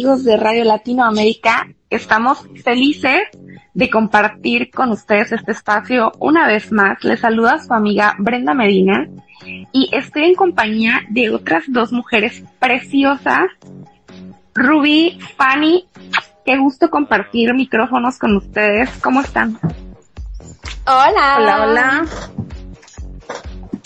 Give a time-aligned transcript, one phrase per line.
[0.00, 1.68] amigos de Radio Latinoamérica?
[1.90, 3.20] Estamos felices
[3.74, 7.04] de compartir con ustedes este espacio una vez más.
[7.04, 9.10] Les saluda su amiga Brenda Medina
[9.72, 13.44] y estoy en compañía de otras dos mujeres preciosas.
[14.54, 15.86] Ruby, Fanny,
[16.46, 18.88] qué gusto compartir micrófonos con ustedes.
[19.02, 19.58] ¿Cómo están?
[20.86, 21.36] Hola.
[21.36, 22.06] Hola, hola.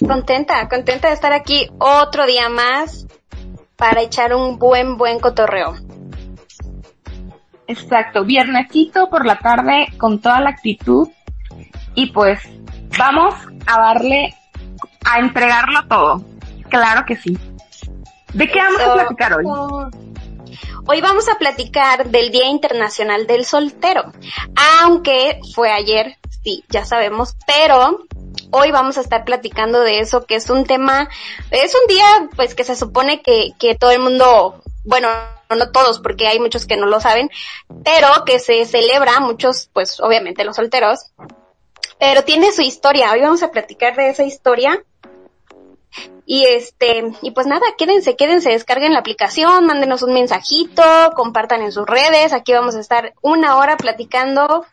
[0.07, 3.05] Contenta, contenta de estar aquí otro día más
[3.75, 5.75] para echar un buen, buen cotorreo.
[7.67, 11.09] Exacto, viernesito por la tarde con toda la actitud
[11.95, 12.41] y pues
[12.99, 13.35] vamos
[13.67, 14.35] a darle,
[15.05, 16.25] a entregarlo todo.
[16.69, 17.39] Claro que sí.
[18.33, 19.45] ¿De qué vamos a platicar hoy?
[20.87, 24.13] Hoy vamos a platicar del Día Internacional del Soltero,
[24.83, 28.01] aunque fue ayer, sí, ya sabemos, pero
[28.51, 31.09] hoy vamos a estar platicando de eso, que es un tema,
[31.51, 35.09] es un día pues que se supone que, que todo el mundo, bueno,
[35.51, 37.31] no todos, porque hay muchos que no lo saben,
[37.85, 41.13] pero que se celebra, muchos, pues obviamente los solteros,
[41.99, 43.13] pero tiene su historia.
[43.13, 44.85] Hoy vamos a platicar de esa historia.
[46.27, 50.83] Y este, y pues nada, quédense, quédense, descarguen la aplicación, mándenos un mensajito,
[51.15, 52.33] compartan en sus redes.
[52.33, 54.65] Aquí vamos a estar una hora platicando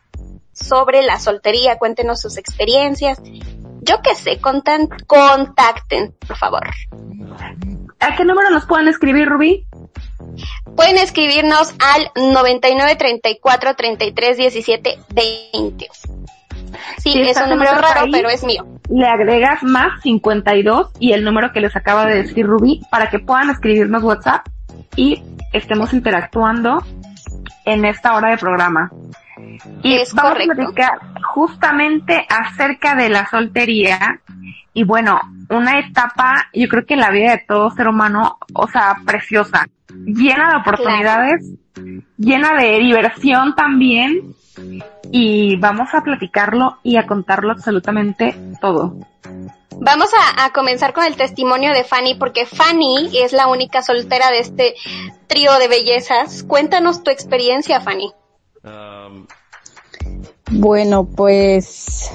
[0.52, 3.20] sobre la soltería, cuéntenos sus experiencias.
[3.82, 6.68] Yo qué sé, contan, contacten, por favor.
[8.00, 9.66] ¿A qué número nos pueden escribir, Rubí?
[10.76, 15.88] Pueden escribirnos al 99 34 33 17 20.
[16.98, 18.66] Sí, es un número raro, pero es mío.
[18.88, 23.18] Le agregas más 52 y el número que les acaba de decir Rubí para que
[23.18, 24.46] puedan escribirnos WhatsApp
[24.96, 25.22] y
[25.52, 26.82] estemos interactuando
[27.64, 28.90] en esta hora de programa.
[29.82, 30.52] Y Es vamos correcto.
[30.52, 30.98] a platicar
[31.34, 34.20] justamente acerca de la soltería
[34.74, 35.20] y bueno,
[35.50, 39.66] una etapa, yo creo que en la vida de todo ser humano, o sea, preciosa,
[40.06, 41.46] llena de oportunidades,
[42.16, 44.34] llena de diversión también
[45.10, 48.96] y vamos a platicarlo y a contarlo absolutamente todo.
[49.78, 54.30] Vamos a, a comenzar con el testimonio de Fanny, porque Fanny es la única soltera
[54.30, 54.74] de este
[55.26, 56.44] trío de bellezas.
[56.44, 58.12] Cuéntanos tu experiencia, Fanny.
[60.50, 62.10] Bueno, pues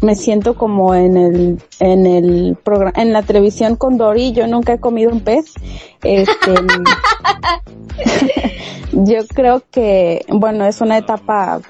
[0.00, 4.74] me siento como en el en el programa en la televisión con Dory, yo nunca
[4.74, 5.54] he comido un pez.
[6.02, 6.54] Este
[8.92, 11.60] yo creo que bueno, es una etapa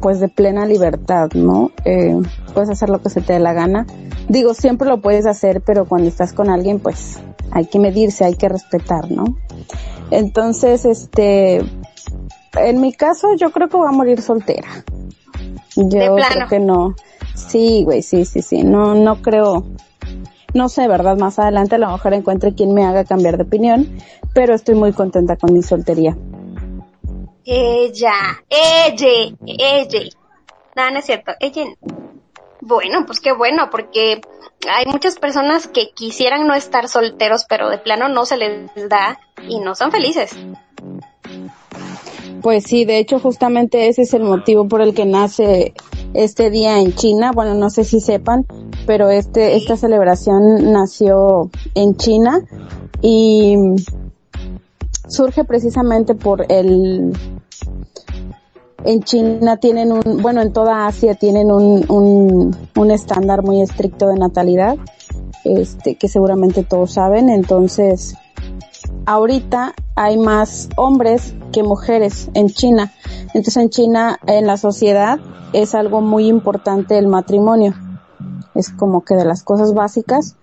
[0.00, 1.70] pues de plena libertad, ¿no?
[1.84, 2.20] Eh,
[2.54, 3.86] puedes hacer lo que se te dé la gana.
[4.28, 7.18] Digo, siempre lo puedes hacer, pero cuando estás con alguien, pues
[7.50, 9.24] hay que medirse, hay que respetar, ¿no?
[10.10, 11.62] Entonces, este,
[12.56, 14.84] en mi caso, yo creo que voy a morir soltera.
[15.76, 16.34] Yo De plano.
[16.34, 16.94] creo que no.
[17.34, 18.62] Sí, güey, sí, sí, sí.
[18.62, 19.64] No, no creo.
[20.54, 21.18] No sé, ¿verdad?
[21.18, 23.86] Más adelante a lo mejor encuentre quien me haga cambiar de opinión,
[24.32, 26.16] pero estoy muy contenta con mi soltería.
[27.44, 28.12] Ella,
[28.48, 30.00] ella, ella.
[30.74, 31.64] No, no es cierto, ella.
[31.64, 31.96] no.
[32.62, 34.20] Bueno, pues qué bueno, porque
[34.68, 39.20] hay muchas personas que quisieran no estar solteros, pero de plano no se les da
[39.46, 40.36] y no son felices.
[42.46, 45.74] Pues sí, de hecho justamente ese es el motivo por el que nace
[46.14, 47.32] este día en China.
[47.34, 48.46] Bueno, no sé si sepan,
[48.86, 52.46] pero este, esta celebración nació en China
[53.02, 53.56] y
[55.08, 57.14] surge precisamente por el,
[58.84, 64.06] en China tienen un, bueno, en toda Asia tienen un, un, un estándar muy estricto
[64.06, 64.76] de natalidad,
[65.42, 68.14] este, que seguramente todos saben, entonces,
[69.06, 72.92] ahorita hay más hombres que mujeres en China.
[73.28, 75.18] Entonces en China, en la sociedad,
[75.52, 77.74] es algo muy importante el matrimonio.
[78.54, 80.36] Es como que de las cosas básicas.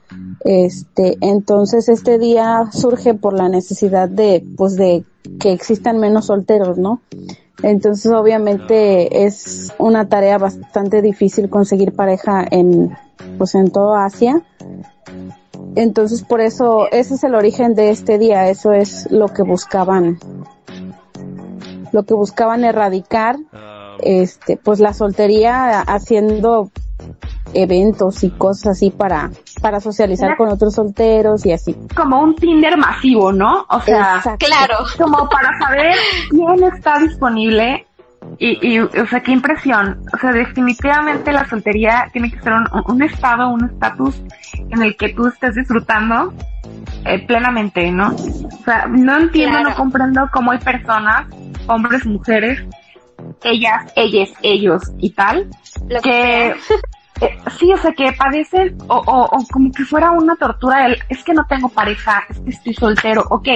[0.43, 5.03] Este, entonces este día surge por la necesidad de, pues de
[5.39, 7.01] que existan menos solteros, ¿no?
[7.61, 12.95] Entonces obviamente es una tarea bastante difícil conseguir pareja en,
[13.37, 14.41] pues en toda Asia.
[15.75, 20.19] Entonces por eso, ese es el origen de este día, eso es lo que buscaban,
[21.91, 23.37] lo que buscaban erradicar,
[23.99, 26.69] este, pues la soltería haciendo
[27.53, 29.31] eventos y cosas así para,
[29.61, 31.75] para socializar con otros solteros y así.
[31.95, 33.65] Como un Tinder masivo, ¿no?
[33.69, 34.45] O sea, Exacto.
[34.45, 34.77] Claro.
[34.97, 35.95] como para saber
[36.29, 37.85] quién está disponible
[38.39, 40.01] y, y, o sea, qué impresión.
[40.13, 44.21] O sea, definitivamente la soltería tiene que ser un, un estado, un estatus
[44.69, 46.33] en el que tú estés disfrutando
[47.05, 48.09] eh, plenamente, ¿no?
[48.13, 49.69] O sea, no entiendo, Claro.
[49.69, 51.27] no comprendo cómo hay personas,
[51.67, 52.63] hombres, mujeres,
[53.43, 55.49] ellas, ellas, ellos y tal,
[55.89, 56.55] Lo que
[57.21, 61.23] eh, sí, o sea, que padecen o, o, como que fuera una tortura el, es
[61.23, 63.47] que no tengo pareja, es que estoy soltero, ok,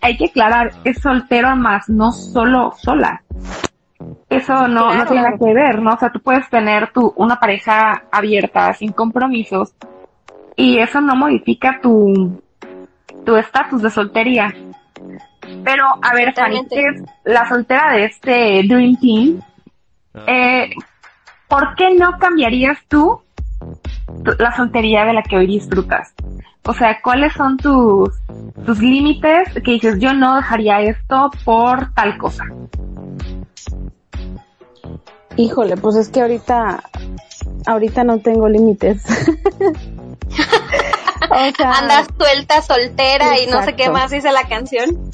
[0.00, 3.22] hay que aclarar, es soltero más, no solo sola.
[4.30, 5.94] Eso no, no tiene nada que ver, ¿no?
[5.94, 9.74] O sea, tú puedes tener tu, una pareja abierta, sin compromisos,
[10.54, 12.42] y eso no modifica tu,
[13.24, 14.54] tu estatus de soltería.
[15.64, 19.40] Pero, a ver, Fanny, ¿qué es la soltera de este Dream Team?
[20.14, 20.24] Ah.
[20.26, 20.70] Eh,
[21.48, 23.22] ¿por qué no cambiarías tú
[24.38, 26.14] la soltería de la que hoy disfrutas?
[26.64, 28.10] O sea, ¿cuáles son tus,
[28.66, 32.44] tus límites que dices, yo no dejaría esto por tal cosa?
[35.36, 36.82] Híjole, pues es que ahorita,
[37.66, 39.04] ahorita no tengo límites.
[41.30, 45.10] o sea, Andas suelta, soltera y no sé qué más dice la canción.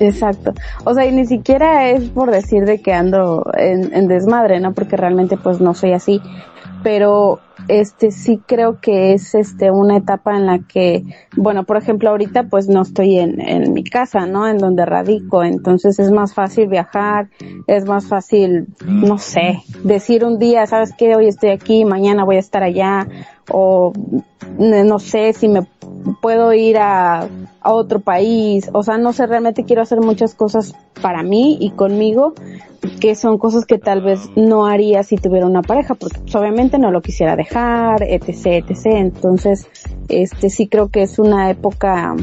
[0.00, 0.52] Exacto.
[0.84, 4.72] O sea, y ni siquiera es por decir de que ando en, en, desmadre, ¿no?
[4.72, 6.22] Porque realmente pues no soy así.
[6.82, 11.04] Pero este sí creo que es este una etapa en la que,
[11.36, 14.46] bueno, por ejemplo, ahorita pues no estoy en, en mi casa, ¿no?
[14.48, 15.42] En donde radico.
[15.42, 17.28] Entonces es más fácil viajar,
[17.66, 21.16] es más fácil, no sé, decir un día, ¿sabes qué?
[21.16, 23.06] Hoy estoy aquí, mañana voy a estar allá.
[23.50, 23.92] O
[24.58, 25.66] no sé si me
[26.20, 27.28] puedo ir a,
[27.60, 31.70] a otro país, o sea, no sé, realmente quiero hacer muchas cosas para mí y
[31.70, 32.34] conmigo,
[33.00, 36.78] que son cosas que tal vez no haría si tuviera una pareja, porque pues, obviamente
[36.78, 38.86] no lo quisiera dejar, etc, etc.
[38.86, 39.66] Entonces,
[40.08, 42.14] este sí creo que es una época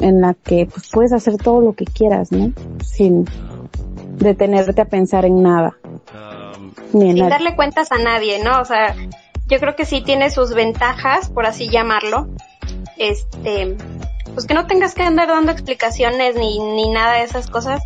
[0.00, 2.52] en la que pues puedes hacer todo lo que quieras, ¿no?
[2.84, 3.26] Sin
[4.18, 5.76] detenerte a pensar en nada.
[6.90, 8.60] Sin darle cuentas a nadie, ¿no?
[8.60, 8.94] O sea,
[9.52, 12.26] yo creo que sí tiene sus ventajas, por así llamarlo,
[12.96, 13.76] este,
[14.32, 17.82] pues que no tengas que andar dando explicaciones ni, ni nada de esas cosas.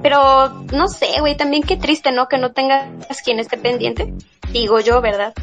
[0.00, 2.26] Pero no sé, güey, también qué triste, ¿no?
[2.26, 2.88] Que no tengas
[3.22, 4.14] quien esté pendiente.
[4.50, 5.34] Digo yo, ¿verdad?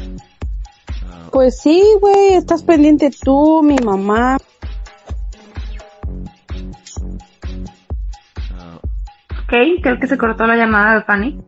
[1.30, 4.38] Pues sí, güey, estás pendiente tú, mi mamá.
[9.44, 11.40] Ok, creo que se cortó la llamada de Fanny.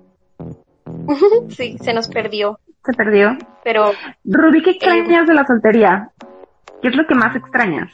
[1.51, 2.61] sí, se nos perdió.
[2.85, 3.37] Se perdió.
[3.63, 3.93] Pero.
[4.25, 6.11] Ruby, ¿qué extrañas de la soltería?
[6.83, 7.91] ¿Qué es lo que más extrañas?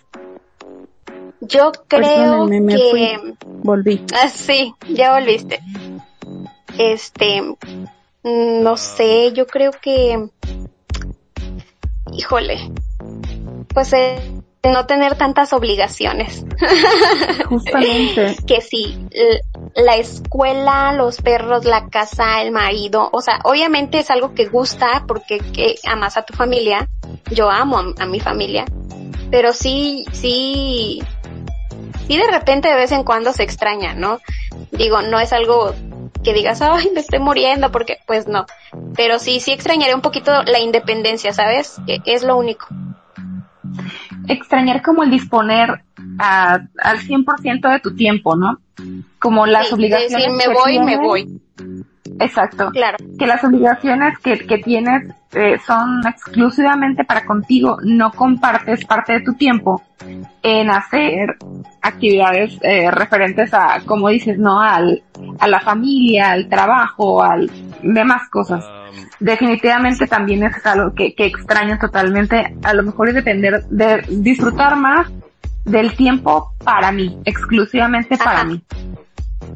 [1.41, 3.35] Yo creo que...
[3.63, 4.05] Volví.
[4.15, 5.61] Ah, sí, ya volviste.
[6.79, 7.43] Este,
[8.25, 10.29] no sé, yo creo que...
[12.13, 12.59] Híjole.
[13.73, 14.19] Pues eh,
[14.65, 16.45] no tener tantas obligaciones.
[17.47, 18.37] Justamente.
[18.47, 19.07] que sí,
[19.75, 25.05] la escuela, los perros, la casa, el marido, o sea, obviamente es algo que gusta
[25.07, 26.89] porque que amas a tu familia,
[27.31, 28.65] yo amo a, mi familia,
[29.31, 31.03] pero sí, sí,
[32.07, 34.19] sí de repente de vez en cuando se extraña, ¿no?
[34.73, 35.75] Digo, no es algo
[36.25, 38.47] que digas, ay, me estoy muriendo, porque pues no,
[38.97, 41.77] pero sí, sí extrañaré un poquito la independencia, ¿sabes?
[41.87, 42.67] Que es lo único.
[44.29, 45.83] Extrañar como el disponer
[46.21, 48.59] a, al 100% de tu tiempo, ¿no?
[49.19, 50.29] Como las obligaciones.
[50.33, 51.41] me voy, me voy.
[52.19, 52.71] Exacto.
[52.71, 52.99] Claro.
[53.19, 59.21] Que las obligaciones que, que tienes eh, son exclusivamente para contigo, no compartes parte de
[59.21, 59.83] tu tiempo
[60.43, 61.37] en hacer
[61.81, 64.61] actividades eh, referentes a, como dices, ¿no?
[64.61, 65.03] Al,
[65.39, 67.51] a la familia, al trabajo, al
[67.83, 68.65] demás cosas
[69.21, 72.57] definitivamente también es algo que, que extraño totalmente.
[72.65, 75.09] A lo mejor es depender de disfrutar más
[75.65, 78.63] del tiempo para mí, exclusivamente para mí.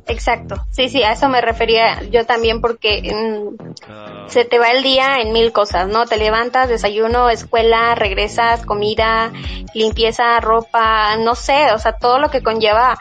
[0.06, 4.82] Exacto, sí, sí, a eso me refería yo también porque mm, se te va el
[4.82, 6.04] día en mil cosas, ¿no?
[6.06, 9.32] Te levantas, desayuno, escuela, regresas, comida,
[9.72, 12.98] limpieza, ropa, no sé, o sea, todo lo que conlleva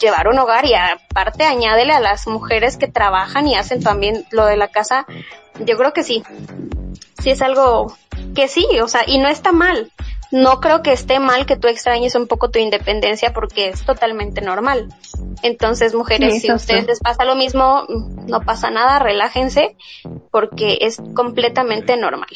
[0.00, 4.46] llevar un hogar y aparte añádele a las mujeres que trabajan y hacen también lo
[4.46, 5.06] de la casa,
[5.64, 6.22] yo creo que sí.
[7.22, 7.94] Sí es algo
[8.34, 9.90] que sí, o sea, y no está mal.
[10.32, 14.40] No creo que esté mal que tú extrañes un poco tu independencia porque es totalmente
[14.40, 14.88] normal.
[15.42, 19.76] Entonces, mujeres, si a ustedes les pasa lo mismo, no pasa nada, relájense
[20.30, 22.28] porque es completamente normal.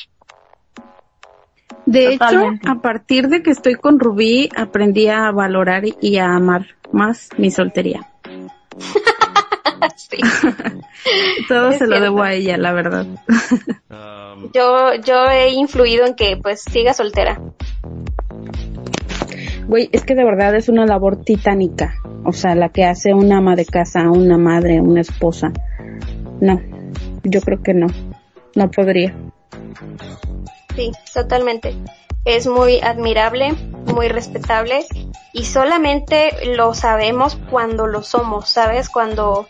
[1.87, 6.66] De hecho, a partir de que estoy con Rubí, aprendí a valorar y a amar
[6.92, 8.09] más mi soltería.
[11.49, 13.07] Todo se lo debo a ella, la verdad.
[14.55, 17.40] yo, yo he influido en que pues siga soltera.
[19.67, 21.95] Güey, es que de verdad es una labor titánica.
[22.25, 25.52] O sea, la que hace una ama de casa, una madre, una esposa.
[26.40, 26.61] No,
[27.23, 27.87] yo creo que no.
[28.57, 29.14] No podría.
[30.80, 31.76] Sí, totalmente.
[32.25, 33.52] Es muy admirable,
[33.84, 34.87] muy respetable
[35.34, 38.88] y solamente lo sabemos cuando lo somos, ¿sabes?
[38.88, 39.46] Cuando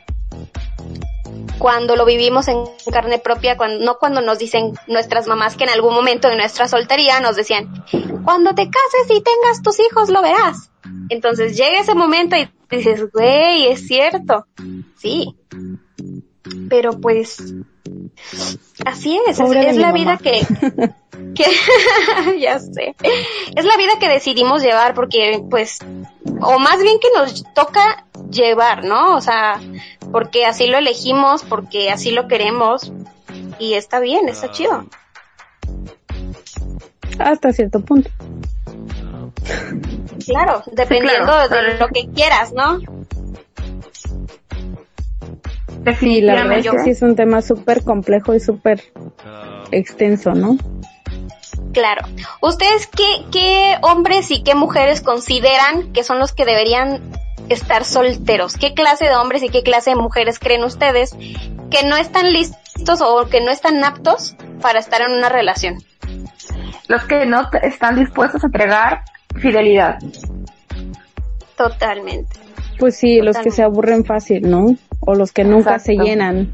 [1.58, 5.70] cuando lo vivimos en carne propia, cuando, no cuando nos dicen nuestras mamás que en
[5.70, 7.84] algún momento de nuestra soltería nos decían,
[8.25, 10.72] cuando te cases y tengas tus hijos lo verás.
[11.10, 14.49] Entonces llega ese momento y dices, güey, es cierto.
[14.96, 15.37] Sí.
[16.68, 17.54] Pero pues,
[18.85, 20.40] así es, es, la vida que,
[21.35, 22.94] que ya sé,
[23.54, 25.78] es la vida que decidimos llevar porque pues,
[26.40, 29.16] o más bien que nos toca llevar, ¿no?
[29.16, 29.61] O sea,
[30.12, 32.92] porque así lo elegimos, porque así lo queremos
[33.59, 34.87] y está bien, está chido.
[37.18, 38.11] Hasta cierto punto.
[40.26, 42.78] Claro, dependiendo de lo que quieras, ¿no?
[45.99, 48.82] Sí, la verdad es que sí es un tema súper complejo y súper
[49.70, 50.56] extenso, ¿no?
[51.72, 52.02] Claro.
[52.42, 57.00] ¿Ustedes qué, qué hombres y qué mujeres consideran que son los que deberían
[57.49, 58.56] estar solteros?
[58.56, 61.16] ¿Qué clase de hombres y qué clase de mujeres creen ustedes
[61.70, 65.78] que no están listos o que no están aptos para estar en una relación?
[66.88, 69.02] Los que no están dispuestos a entregar
[69.37, 69.99] fidelidad.
[71.56, 72.38] Totalmente.
[72.78, 74.76] Pues sí, los que se aburren fácil, ¿no?
[75.00, 76.52] O los que nunca se llenan.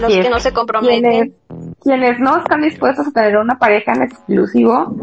[0.00, 1.34] los que no se comprometen.
[1.82, 4.96] Quienes, no están dispuestos a tener una pareja en exclusivo,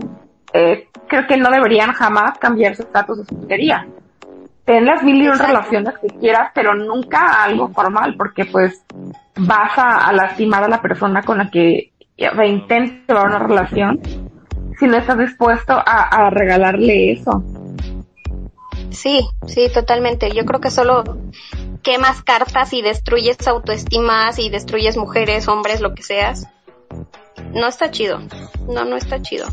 [0.54, 3.88] eh, creo que no deberían jamás cambiar su estatus de soltería.
[4.66, 8.84] Ten las mil y un relaciones que quieras, pero nunca algo formal, porque pues
[9.36, 14.00] vas a, lastimar a la persona con la que intenta llevar una relación
[14.80, 17.44] si no estás dispuesto a, a regalarle eso.
[18.92, 20.32] Sí, sí, totalmente.
[20.32, 21.04] Yo creo que solo
[21.82, 26.48] quemas cartas y destruyes autoestimas y destruyes mujeres, hombres, lo que seas.
[27.54, 28.20] No está chido.
[28.68, 29.48] No, no está chido.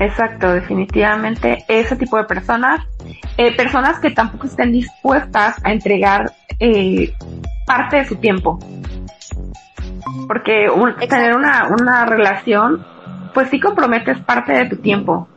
[0.00, 2.80] Exacto, definitivamente ese tipo de personas,
[3.36, 7.14] eh, personas que tampoco estén dispuestas a entregar eh,
[7.66, 8.58] parte de su tiempo.
[10.26, 10.68] Porque
[11.08, 12.84] tener una, una relación,
[13.32, 15.28] pues sí comprometes parte de tu tiempo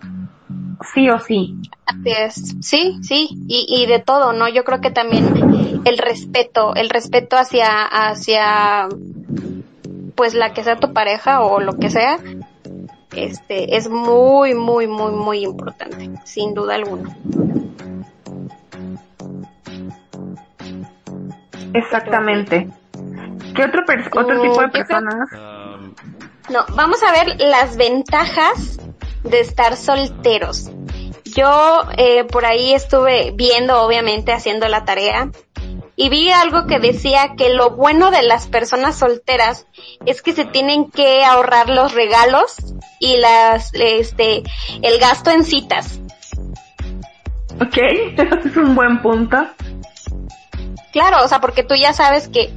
[0.94, 1.56] sí o sí.
[1.86, 4.48] Así es, sí, sí, y, y de todo, ¿no?
[4.50, 8.88] Yo creo que también el respeto, el respeto hacia, hacia,
[10.16, 12.18] pues la que sea tu pareja o lo que sea,
[13.16, 17.16] este, es muy, muy, muy, muy importante, sin duda alguna.
[21.74, 22.68] Exactamente.
[23.56, 25.30] ¿Qué otro, otro tipo de personas?
[26.50, 28.80] No, vamos a ver las ventajas
[29.26, 30.70] de estar solteros.
[31.26, 35.32] Yo eh, por ahí estuve viendo, obviamente, haciendo la tarea
[35.98, 39.66] y vi algo que decía que lo bueno de las personas solteras
[40.06, 42.56] es que se tienen que ahorrar los regalos
[43.00, 44.44] y las, este,
[44.82, 46.00] el gasto en citas.
[47.62, 47.78] Ok,
[48.46, 49.38] es un buen punto.
[50.92, 52.54] Claro, o sea, porque tú ya sabes que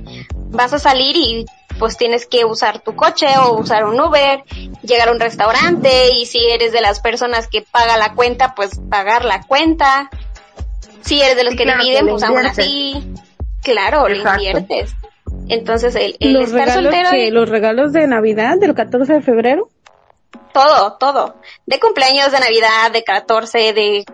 [0.51, 1.47] vas a salir y
[1.79, 4.43] pues tienes que usar tu coche o usar un Uber,
[4.83, 8.81] llegar a un restaurante y si eres de las personas que paga la cuenta, pues
[8.91, 10.11] pagar la cuenta.
[11.03, 13.15] Si eres de los que dividen, pues aún así,
[13.63, 14.95] claro, lo inviertes.
[15.49, 17.15] Entonces, el, estar soltero...
[17.15, 17.31] y...
[17.31, 19.69] ¿Los regalos de Navidad del 14 de febrero?
[20.53, 21.37] Todo, todo.
[21.67, 24.05] De cumpleaños, de Navidad, de 14, de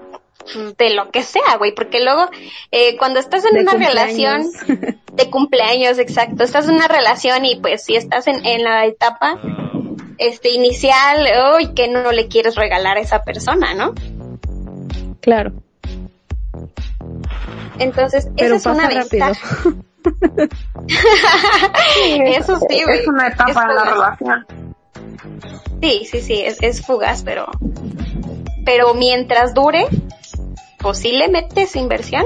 [0.78, 2.28] de lo que sea, güey, porque luego
[2.70, 4.46] eh, cuando estás en una relación
[5.12, 9.38] de cumpleaños, exacto, estás en una relación y pues si estás en, en la etapa
[10.18, 13.94] este inicial, uy, que no le quieres regalar a esa persona, ¿no?
[15.20, 15.52] Claro.
[17.78, 19.34] Entonces, esa es una ventaja.
[22.24, 23.00] Eso sí, güey.
[23.00, 24.46] Es una etapa de la relación.
[25.82, 27.46] Sí, sí, sí, es, es fugaz, pero
[28.64, 29.86] pero mientras dure,
[30.84, 32.24] posiblemente es inversión.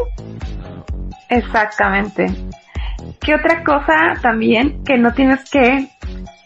[1.30, 2.26] Exactamente.
[3.20, 5.88] ¿Qué otra cosa también que no tienes que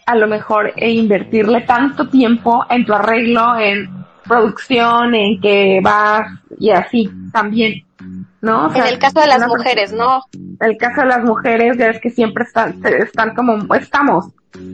[0.05, 6.27] a lo mejor e invertirle tanto tiempo en tu arreglo, en producción, en que vas
[6.59, 7.83] y así también,
[8.43, 8.75] ¿no?
[8.75, 10.21] en el caso de las mujeres, ¿no?
[10.59, 14.27] El caso de las mujeres ya es que siempre están, están como, estamos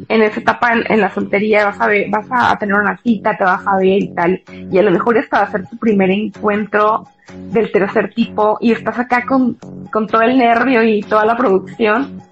[0.09, 3.43] en esa etapa en, la soltería, vas a ver, vas a tener una cita, te
[3.43, 7.07] vas a ver y tal, y a lo mejor es para hacer tu primer encuentro
[7.31, 9.53] del tercer tipo y estás acá con,
[9.91, 12.23] con todo el nervio y toda la producción.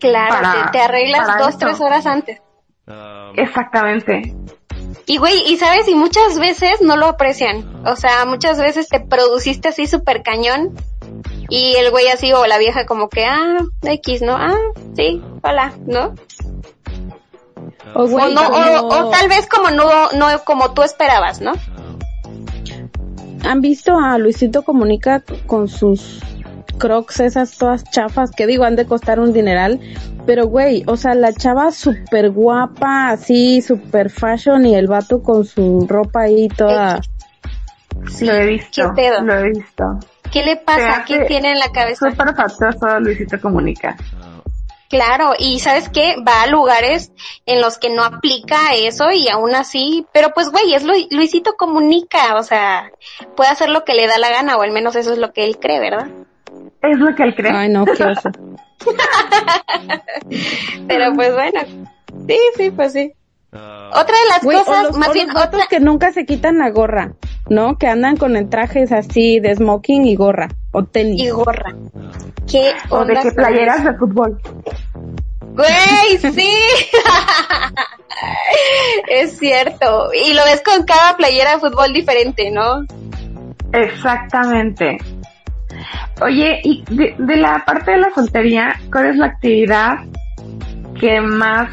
[0.00, 2.42] Claro, te, arreglas dos, tres horas antes.
[3.36, 4.34] Exactamente.
[5.06, 7.84] Y güey, y sabes, y muchas veces no lo aprecian.
[7.86, 10.76] O sea, muchas veces te produciste así súper cañón
[11.48, 14.36] y el güey así o la vieja como que, ah, X, ¿no?
[14.36, 14.56] Ah,
[14.94, 16.14] sí, hola, ¿no?
[17.94, 18.48] O, no,
[18.88, 21.52] o, tal vez como no, no como tú esperabas, ¿no?
[23.44, 26.20] ¿Han visto a Luisito Comunica con sus
[26.82, 29.78] crocs esas todas chafas, que digo, han de costar un dineral,
[30.26, 35.44] pero güey, o sea, la chava súper guapa, así, súper fashion y el vato con
[35.44, 37.00] su ropa ahí toda...
[38.20, 39.20] lo he visto, ¿Qué pedo?
[39.22, 39.84] lo he visto.
[40.32, 41.04] ¿Qué le pasa?
[41.06, 42.10] ¿Qué tiene en la cabeza?
[42.10, 42.34] Súper
[43.00, 43.96] Luisito Comunica.
[44.88, 47.12] Claro, y sabes qué, va a lugares
[47.46, 51.54] en los que no aplica eso y aún así, pero pues güey, es Lu- Luisito
[51.56, 52.90] comunica, o sea,
[53.36, 55.44] puede hacer lo que le da la gana, o al menos eso es lo que
[55.44, 56.08] él cree, ¿verdad?
[56.82, 57.52] Es lo que él cree.
[57.52, 58.30] Ay, no, qué oso.
[60.88, 61.60] Pero pues bueno,
[62.26, 63.12] sí, sí, pues sí.
[63.52, 67.12] Otra de las cosas, los, más bien otra, que nunca se quitan la gorra,
[67.50, 67.76] ¿no?
[67.76, 71.20] Que andan con el trajes así de smoking y gorra, o tenis.
[71.20, 71.76] y gorra.
[72.50, 74.40] ¿Qué o de onda que playeras de fútbol.
[75.54, 76.50] Güey, sí.
[79.08, 80.10] es cierto.
[80.14, 82.86] Y lo ves con cada playera de fútbol diferente, ¿no?
[83.72, 84.98] Exactamente.
[86.20, 89.98] Oye, y de, de la parte de la soltería, ¿cuál es la actividad
[91.00, 91.70] que más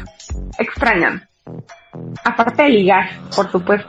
[0.58, 1.28] extrañan?
[2.24, 3.88] Aparte de ligar, por supuesto.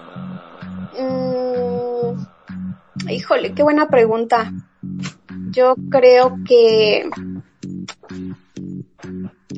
[0.99, 4.51] Mm, híjole, qué buena pregunta.
[5.51, 7.09] Yo creo que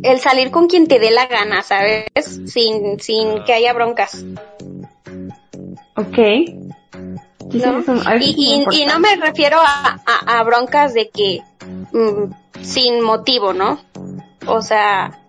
[0.04, 2.06] el salir con quien te dé la gana, ¿sabes?
[2.46, 4.26] Sin, sin que haya broncas.
[5.96, 6.18] Ok.
[7.54, 7.84] ¿No?
[8.20, 8.86] Y, y- y importante.
[8.88, 11.42] no me refiero a, a- a broncas de que
[11.92, 13.80] mm, sin motivo, ¿no?
[14.48, 15.20] O sea,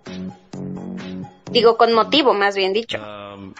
[1.50, 2.98] digo con motivo, más bien dicho.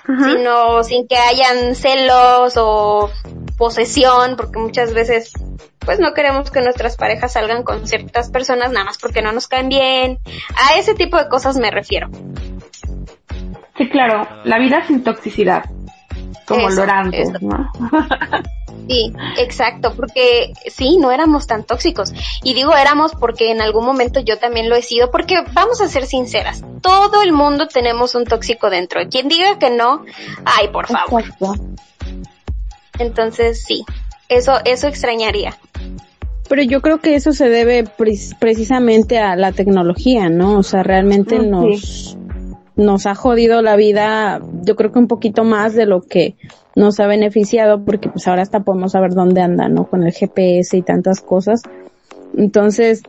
[0.07, 3.11] Sino sin que hayan celos o
[3.57, 5.33] posesión, porque muchas veces
[5.79, 9.49] pues no queremos que nuestras parejas salgan con ciertas personas nada más porque no nos
[9.49, 10.19] caen bien.
[10.57, 12.09] A ese tipo de cosas me refiero.
[13.77, 15.65] Sí, claro, la vida sin toxicidad.
[16.47, 17.39] Como Eso, lo era antes, eso.
[17.41, 17.71] ¿no?
[18.89, 22.13] Sí, exacto, porque sí, no éramos tan tóxicos.
[22.43, 25.89] Y digo éramos porque en algún momento yo también lo he sido, porque vamos a
[25.89, 29.01] ser sinceras, todo el mundo tenemos un tóxico dentro.
[29.09, 30.05] Quien diga que no,
[30.45, 31.23] ay, por favor.
[31.23, 31.55] Exacto.
[32.99, 33.85] Entonces sí,
[34.29, 35.57] eso, eso extrañaría.
[36.49, 40.59] Pero yo creo que eso se debe pre- precisamente a la tecnología, ¿no?
[40.59, 42.17] O sea, realmente Mm, sí.
[42.77, 46.37] Nos, ha jodido la vida, yo creo que un poquito más de lo que
[46.75, 49.85] nos ha beneficiado, porque pues ahora hasta podemos saber dónde anda, ¿no?
[49.87, 51.63] Con el GPS y tantas cosas.
[52.37, 53.03] Entonces,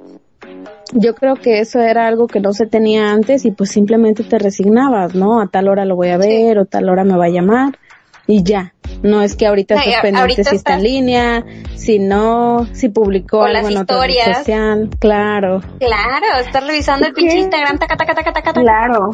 [0.94, 4.38] yo creo que eso era algo que no se tenía antes y pues simplemente te
[4.38, 5.42] resignabas, ¿no?
[5.42, 7.80] A tal hora lo voy a ver o tal hora me va a llamar
[8.28, 8.74] y ya.
[9.04, 12.00] No es que ahorita No, y estés a- pendiente ahorita si está en línea, si
[12.00, 14.38] no, si publicó O algo las en otra red historias.
[14.40, 15.62] social, claro.
[15.80, 18.62] Claro, estás revisando el pinche Instagram, taca, taca, taca, taca, taca.
[18.62, 19.12] Claro.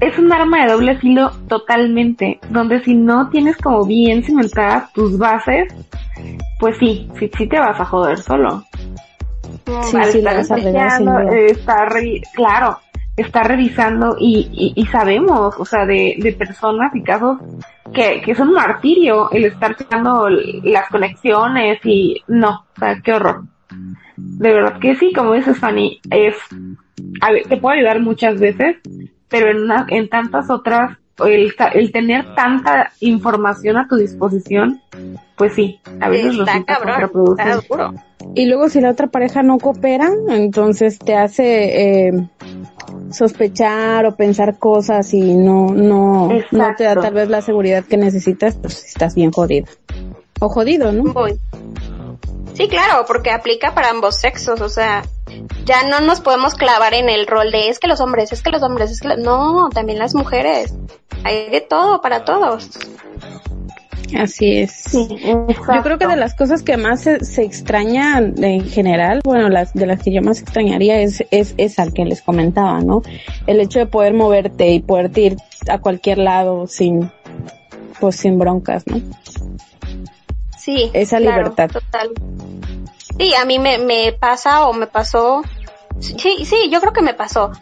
[0.00, 5.18] Es un arma de doble filo totalmente, donde si no tienes como bien cimentadas tus
[5.18, 5.72] bases,
[6.58, 8.64] pues sí, sí, sí te vas a joder solo.
[9.82, 12.78] Sí, Al sí, la estar vas a eh, está re- claro,
[13.16, 17.38] está revisando y, y, y sabemos, o sea, de, de personas y casos
[17.94, 23.12] que, que son un martirio el estar checando las conexiones y no, o sea, qué
[23.12, 23.44] horror.
[24.16, 26.34] De verdad que sí, como dices Fanny, es,
[27.20, 28.76] a ver, te puede ayudar muchas veces,
[29.28, 31.54] pero en, una- en tantas otras, el,
[31.92, 34.80] tener tanta información a tu disposición,
[35.36, 37.94] pues sí, a veces Está resulta cabrón, está duro.
[38.34, 42.12] Y luego si la otra pareja no coopera, entonces te hace eh,
[43.10, 47.96] sospechar o pensar cosas y no no no te da tal vez la seguridad que
[47.96, 49.68] necesitas, pues estás bien jodida.
[50.40, 51.12] O jodido, ¿no?
[51.12, 51.38] Voy.
[52.54, 55.04] Sí, claro, porque aplica para ambos sexos, o sea,
[55.64, 58.50] ya no nos podemos clavar en el rol de es que los hombres, es que
[58.50, 59.16] los hombres, es que lo-".
[59.16, 60.74] no, también las mujeres.
[61.24, 62.70] Hay de todo para todos.
[64.18, 64.72] Así es.
[64.72, 69.48] Sí, Yo creo que de las cosas que más se, se extrañan en general, bueno,
[69.48, 73.02] las de las que yo más extrañaría es, es esa que les comentaba, ¿no?
[73.46, 75.36] El hecho de poder moverte y poder ir
[75.68, 77.10] a cualquier lado sin,
[78.00, 79.00] pues sin broncas, ¿no?
[80.58, 80.90] Sí.
[80.92, 81.70] Esa claro, libertad.
[81.70, 82.10] Total.
[83.18, 85.42] Sí, a mí me, me pasa o me pasó.
[85.98, 87.52] Sí, sí, yo creo que me pasó.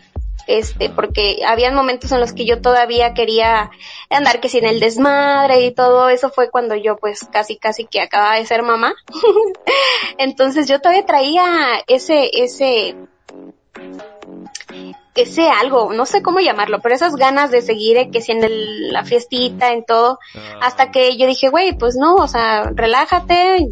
[0.49, 3.71] Este, porque habían momentos en los que yo todavía quería
[4.09, 8.01] andar que sin el desmadre y todo eso fue cuando yo pues casi casi que
[8.01, 8.95] acababa de ser mamá.
[10.19, 11.45] Entonces yo todavía traía
[11.87, 12.97] ese, ese,
[15.15, 18.43] ese algo, no sé cómo llamarlo, pero esas ganas de seguir eh, que si en
[18.43, 20.19] el- la fiestita, en todo,
[20.63, 23.69] hasta que yo dije, güey, pues no, o sea, relájate,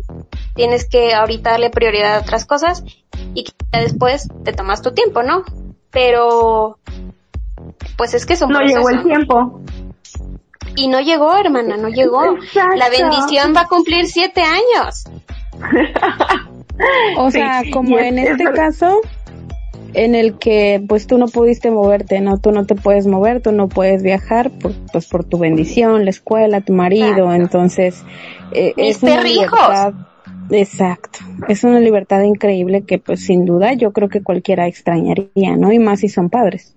[0.55, 2.85] tienes que ahorita darle prioridad a otras cosas
[3.35, 5.43] y que ya después te tomas tu tiempo, ¿no?
[5.97, 6.79] Pero,
[7.97, 9.63] pues es que es un No llegó el tiempo.
[10.77, 12.37] Y no llegó, hermana, no llegó.
[12.37, 12.77] Exacto.
[12.77, 15.05] La bendición va a cumplir siete años.
[17.17, 19.01] O sea, como en este caso,
[19.95, 22.37] en el que pues tú no pudiste moverte, ¿no?
[22.37, 26.11] Tú no te puedes mover, tú no puedes viajar, por, pues por tu bendición, la
[26.11, 28.05] escuela, tu marido, entonces
[28.53, 29.95] eh, es una libertad,
[30.51, 35.73] exacto, es una libertad increíble que pues sin duda yo creo que cualquiera extrañaría, ¿no?
[35.73, 36.75] Y más si son padres.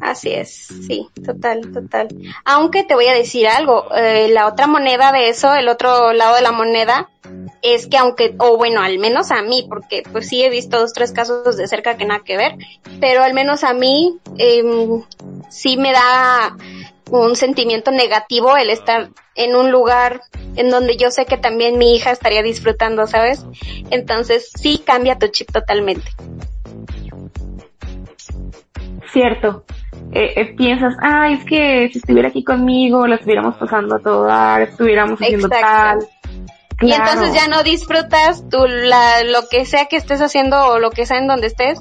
[0.00, 2.08] Así es, sí, total, total.
[2.44, 6.36] Aunque te voy a decir algo, eh, la otra moneda de eso, el otro lado
[6.36, 7.08] de la moneda,
[7.62, 10.92] es que aunque, o bueno, al menos a mí, porque pues sí he visto dos,
[10.92, 12.54] tres casos de cerca que nada que ver,
[13.00, 14.62] pero al menos a mí eh,
[15.50, 16.56] sí me da
[17.10, 20.20] un sentimiento negativo el estar en un lugar
[20.56, 23.46] en donde yo sé que también mi hija estaría disfrutando, ¿sabes?
[23.90, 26.10] Entonces sí cambia tu chip totalmente.
[29.12, 29.64] Cierto.
[30.12, 34.24] Eh, eh, piensas, ay, es que si estuviera aquí conmigo, la estuviéramos pasando a todo
[34.24, 36.06] dar, estuviéramos haciendo tal.
[36.80, 40.90] Y entonces ya no disfrutas tú la, lo que sea que estés haciendo o lo
[40.90, 41.80] que sea en donde estés,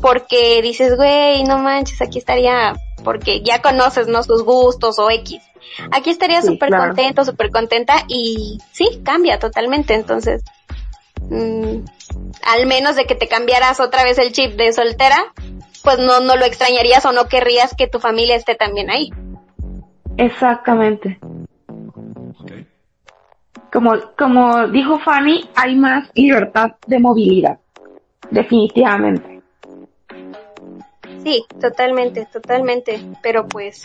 [0.00, 4.22] porque dices, güey, no manches, aquí estaría, porque ya conoces, ¿no?
[4.22, 5.42] Sus gustos o X.
[5.92, 9.94] Aquí estaría súper contento, súper contenta y sí, cambia totalmente.
[9.94, 10.42] Entonces,
[11.30, 11.84] mm,
[12.44, 15.32] al menos de que te cambiaras otra vez el chip de soltera,
[15.82, 19.10] pues no, no lo extrañarías o no querrías que tu familia esté también ahí.
[20.16, 21.18] Exactamente.
[23.72, 27.58] Como, como dijo Fanny, hay más libertad de movilidad.
[28.30, 29.29] Definitivamente.
[31.22, 33.00] Sí, totalmente, totalmente.
[33.22, 33.82] Pero pues,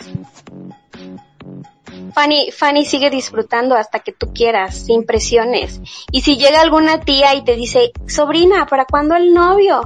[2.14, 5.80] Fanny, Fanny sigue disfrutando hasta que tú quieras, sin presiones.
[6.10, 9.82] Y si llega alguna tía y te dice, sobrina, ¿para cuándo el novio?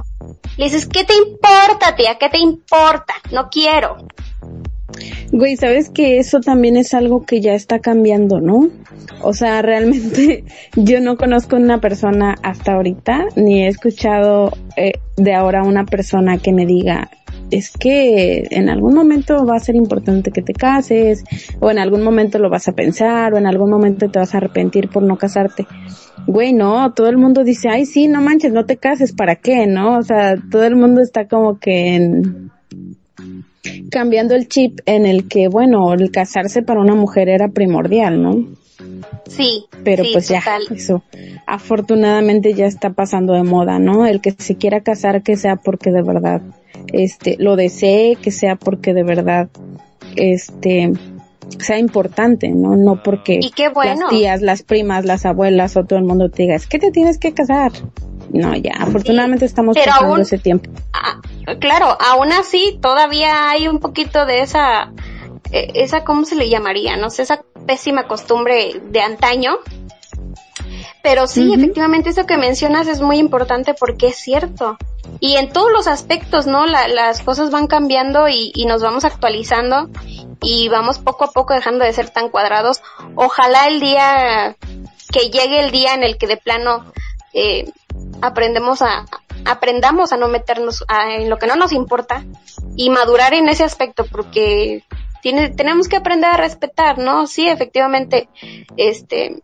[0.57, 2.17] Le dices, ¿qué te importa, tía?
[2.17, 3.13] ¿Qué te importa?
[3.31, 3.97] No quiero.
[5.31, 8.69] Güey, sabes que eso también es algo que ya está cambiando, ¿no?
[9.21, 10.43] O sea, realmente
[10.75, 16.37] yo no conozco una persona hasta ahorita, ni he escuchado eh, de ahora una persona
[16.37, 17.09] que me diga,
[17.51, 21.23] es que en algún momento va a ser importante que te cases,
[21.59, 24.37] o en algún momento lo vas a pensar, o en algún momento te vas a
[24.37, 25.67] arrepentir por no casarte.
[26.27, 29.67] Güey, no, todo el mundo dice, ay, sí, no manches, no te cases, ¿para qué?
[29.67, 29.97] ¿No?
[29.97, 32.51] O sea, todo el mundo está como que en,
[33.89, 38.47] cambiando el chip en el que, bueno, el casarse para una mujer era primordial, ¿no?
[39.27, 39.65] Sí.
[39.83, 41.03] Pero pues ya, eso
[41.45, 44.05] afortunadamente ya está pasando de moda, ¿no?
[44.05, 46.41] El que se quiera casar que sea porque de verdad
[46.93, 49.49] este, lo desee, que sea porque de verdad,
[50.15, 50.91] este,
[51.59, 52.75] sea importante, ¿no?
[52.75, 53.39] No porque
[53.83, 56.91] las tías, las primas, las abuelas o todo el mundo te diga, es que te
[56.91, 57.71] tienes que casar.
[58.33, 60.69] No, ya, afortunadamente estamos pasando ese tiempo.
[60.93, 61.19] Ah,
[61.59, 64.93] claro, aún así todavía hay un poquito de esa,
[65.51, 66.95] e, esa, ¿cómo se le llamaría?
[66.95, 69.57] No sé, esa pésima costumbre de antaño.
[71.01, 74.77] Pero sí, efectivamente eso que mencionas es muy importante porque es cierto
[75.19, 76.65] y en todos los aspectos, ¿no?
[76.65, 79.89] las cosas van cambiando y, nos vamos actualizando
[80.41, 82.81] y vamos poco a poco dejando de ser tan cuadrados.
[83.15, 84.55] Ojalá el día
[85.11, 86.91] que llegue el día en el que de plano
[87.33, 87.69] eh,
[88.21, 89.05] aprendemos a
[89.43, 90.85] aprendamos a no meternos
[91.17, 92.23] en lo que no nos importa
[92.75, 94.83] y madurar en ese aspecto porque
[95.21, 97.27] tiene, tenemos que aprender a respetar, ¿no?
[97.27, 98.29] Sí, efectivamente,
[98.77, 99.41] este,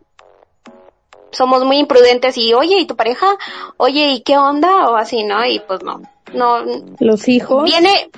[1.30, 3.26] somos muy imprudentes y, oye, ¿y tu pareja?
[3.76, 4.88] Oye, ¿y qué onda?
[4.90, 5.44] O así, ¿no?
[5.44, 6.64] Y pues no, no.
[7.00, 7.64] Los hijos.
[7.64, 8.10] Viene,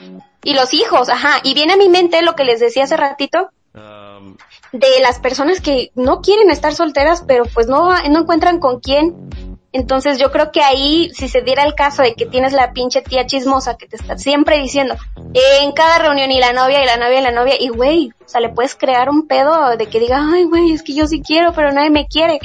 [0.43, 3.51] y los hijos, ajá, y viene a mi mente lo que les decía hace ratito,
[3.75, 4.37] um.
[4.73, 9.50] de las personas que no quieren estar solteras, pero pues no, no encuentran con quién
[9.73, 13.03] entonces yo creo que ahí, si se diera el caso de que tienes la pinche
[13.03, 14.97] tía chismosa que te está siempre diciendo
[15.33, 18.29] en cada reunión y la novia y la novia y la novia, y güey, o
[18.29, 21.23] sea, le puedes crear un pedo de que diga, ay güey, es que yo sí
[21.23, 22.41] quiero, pero nadie me quiere.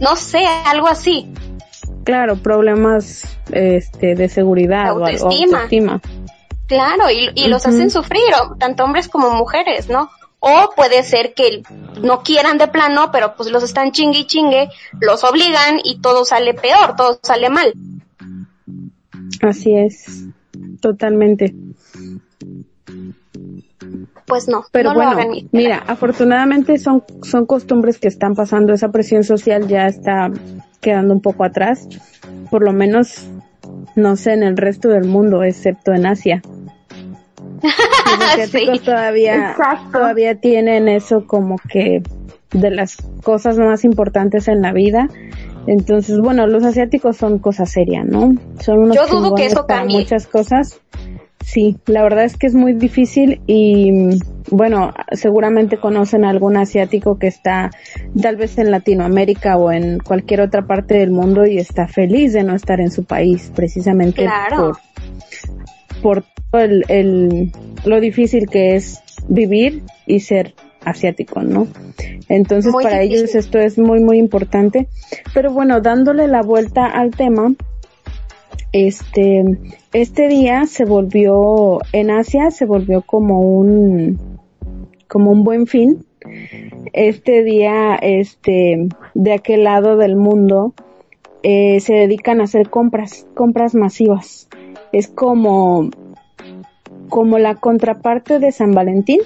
[0.00, 1.32] No sé, algo así.
[2.04, 6.00] Claro, problemas este, de seguridad o autoestima.
[6.66, 8.22] Claro, y, y los hacen sufrir,
[8.58, 10.10] tanto hombres como mujeres, ¿no?
[10.40, 11.62] O puede ser que
[12.00, 14.68] no quieran de plano, pero pues los están chingue y chingue,
[15.00, 17.72] los obligan y todo sale peor, todo sale mal.
[19.42, 20.26] Así es,
[20.80, 21.54] totalmente.
[24.26, 25.16] Pues no, pero bueno,
[25.52, 30.30] mira, afortunadamente son, son costumbres que están pasando, esa presión social ya está
[30.80, 31.88] quedando un poco atrás,
[32.50, 33.26] por lo menos,
[33.96, 36.42] no sé, en el resto del mundo, excepto en Asia.
[37.62, 39.56] Los asiáticos todavía,
[39.92, 42.02] todavía tienen eso como que
[42.52, 45.08] de las cosas más importantes en la vida.
[45.66, 48.34] Entonces, bueno, los asiáticos son cosas serias, ¿no?
[48.60, 50.80] Son unos Yo dudo que eso muchas cosas.
[51.40, 54.18] Sí, la verdad es que es muy difícil y
[54.50, 57.70] bueno, seguramente conocen a algún asiático que está
[58.20, 62.44] tal vez en Latinoamérica o en cualquier otra parte del mundo y está feliz de
[62.44, 64.76] no estar en su país, precisamente por,
[65.98, 67.52] por el, el,
[67.84, 71.68] lo difícil que es vivir y ser asiático, ¿no?
[72.28, 74.88] Entonces para ellos esto es muy muy importante.
[75.34, 77.52] Pero bueno, dándole la vuelta al tema,
[78.72, 79.44] este,
[79.92, 84.38] este día se volvió, en Asia se volvió como un,
[85.06, 86.04] como un buen fin.
[86.92, 90.74] Este día, este, de aquel lado del mundo,
[91.42, 94.48] eh, se dedican a hacer compras, compras masivas.
[94.92, 95.90] Es como,
[97.08, 99.20] como la contraparte de San Valentín,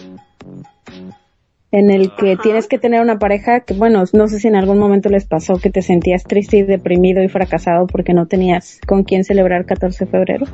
[1.72, 4.78] en el que tienes que tener una pareja que, bueno, no sé si en algún
[4.78, 9.04] momento les pasó que te sentías triste y deprimido y fracasado porque no tenías con
[9.04, 10.46] quién celebrar 14 de febrero.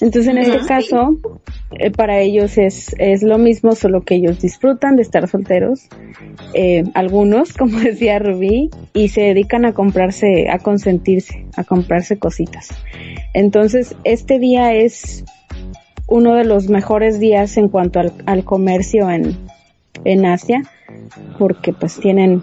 [0.00, 1.18] Entonces, en este caso,
[1.78, 5.88] eh, para ellos es, es lo mismo, solo que ellos disfrutan de estar solteros,
[6.52, 12.68] eh, algunos, como decía Rubí, y se dedican a comprarse, a consentirse, a comprarse cositas.
[13.32, 15.24] Entonces, este día es
[16.08, 19.36] uno de los mejores días en cuanto al, al comercio en,
[20.04, 20.62] en Asia
[21.38, 22.42] porque pues tienen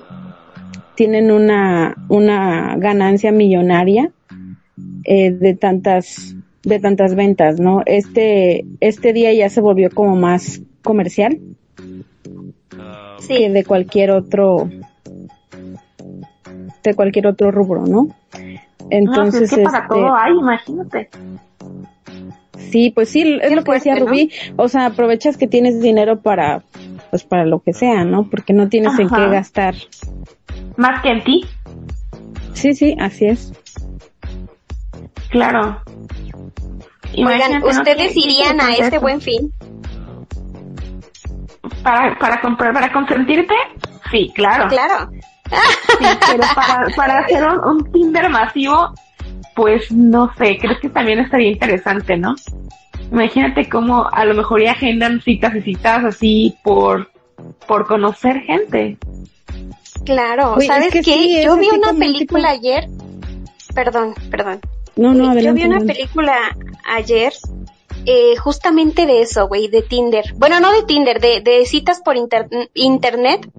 [0.95, 4.11] tienen una una ganancia millonaria
[5.05, 10.61] eh, de tantas de tantas ventas no este este día ya se volvió como más
[10.81, 11.39] comercial
[13.27, 14.69] que de cualquier otro
[16.83, 18.09] de cualquier otro rubro no
[18.89, 21.09] entonces es que para este todo hay imagínate
[22.73, 24.31] Sí, pues sí, es lo que decía Rubí.
[24.55, 26.63] O sea, aprovechas que tienes dinero para,
[27.11, 28.27] pues para lo que sea, ¿no?
[28.31, 29.75] Porque no tienes en qué gastar.
[30.75, 31.45] Más que en ti.
[32.53, 33.53] Sí, sí, así es.
[35.29, 35.81] Claro.
[37.17, 39.53] Oigan, ¿ustedes irían a este buen fin?
[41.81, 43.53] Para, para comprar, para consentirte,
[44.11, 44.67] sí, claro.
[44.69, 45.09] Claro.
[45.99, 48.93] Sí, pero para, para hacer un, un Tinder masivo,
[49.55, 52.35] pues no sé, creo que también estaría interesante, ¿no?
[53.11, 57.11] Imagínate cómo a lo mejor ya agendan citas y citas así por,
[57.67, 58.97] por conocer gente.
[60.05, 61.43] Claro, ¿sabes qué?
[61.43, 62.87] Yo vi una película ayer,
[63.75, 64.59] perdón, perdón.
[64.95, 67.33] No, no, Yo vi una película ayer
[68.05, 70.33] eh, justamente de eso, güey, de Tinder.
[70.35, 72.15] Bueno, no de Tinder, de, de citas por
[72.73, 73.49] internet.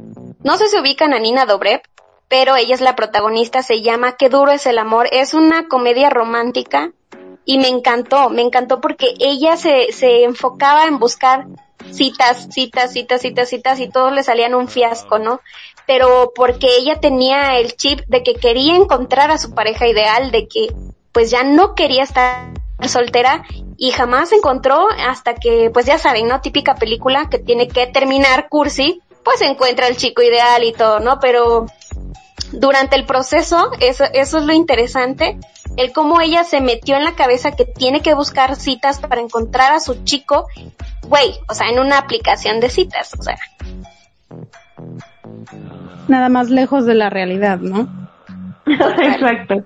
[0.42, 1.82] No sé si ubican a Nina Dobrev
[2.28, 6.10] pero ella es la protagonista, se llama Qué duro es el amor, es una comedia
[6.10, 6.92] romántica
[7.44, 11.46] y me encantó, me encantó porque ella se, se enfocaba en buscar
[11.90, 15.40] citas, citas, citas, citas, citas y todos le salían un fiasco, ¿no?
[15.86, 20.48] Pero porque ella tenía el chip de que quería encontrar a su pareja ideal, de
[20.48, 20.74] que
[21.14, 22.50] pues ya no quería estar
[22.86, 23.44] soltera
[23.78, 26.40] y jamás encontró hasta que, pues ya saben, ¿no?
[26.40, 31.20] Típica película que tiene que terminar cursi, pues encuentra el chico ideal y todo, ¿no?
[31.20, 31.66] Pero
[32.52, 35.38] durante el proceso, eso, eso es lo interesante,
[35.76, 39.72] el cómo ella se metió en la cabeza que tiene que buscar citas para encontrar
[39.72, 40.46] a su chico,
[41.02, 43.38] güey, o sea, en una aplicación de citas, o sea.
[46.08, 47.88] Nada más lejos de la realidad, ¿no?
[48.66, 49.64] Exacto.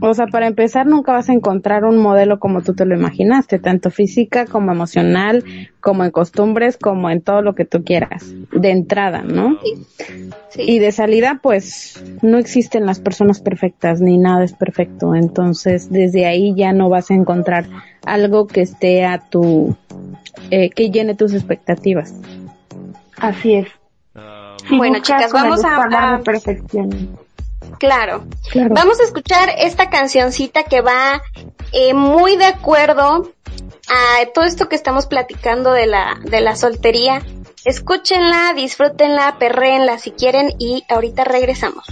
[0.00, 3.58] O sea, para empezar, nunca vas a encontrar un modelo como tú te lo imaginaste,
[3.58, 5.44] tanto física como emocional,
[5.80, 9.58] como en costumbres, como en todo lo que tú quieras, de entrada, ¿no?
[9.62, 10.30] Sí.
[10.56, 15.14] Y de salida, pues, no existen las personas perfectas, ni nada es perfecto.
[15.14, 17.66] Entonces, desde ahí ya no vas a encontrar
[18.04, 19.76] algo que esté a tu,
[20.50, 22.14] eh, que llene tus expectativas.
[23.16, 23.68] Así es.
[24.70, 27.18] bueno, chicas, vamos a hablar de perfección.
[27.78, 28.26] Claro.
[28.70, 31.22] Vamos a escuchar esta cancioncita que va
[31.72, 33.32] eh, muy de acuerdo
[33.88, 37.22] a todo esto que estamos platicando de la, de la soltería.
[37.64, 41.84] Escúchenla, disfrútenla, perréenla si quieren y ahorita regresamos.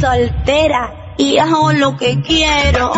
[0.00, 2.92] soltera y hago lo que quiero.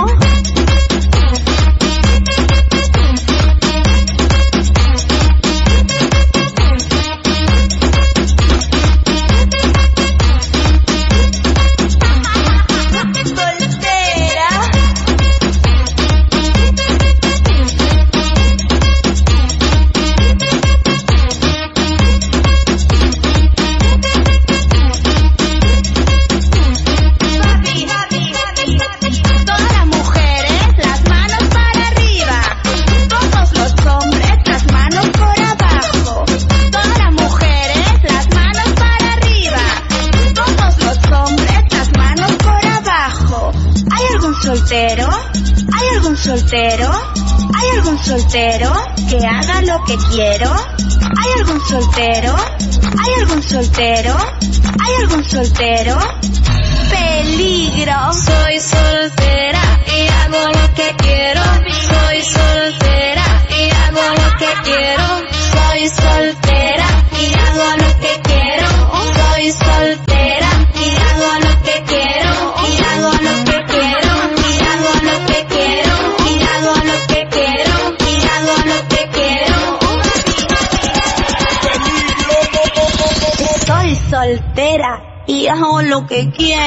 [86.09, 86.58] Que quiero.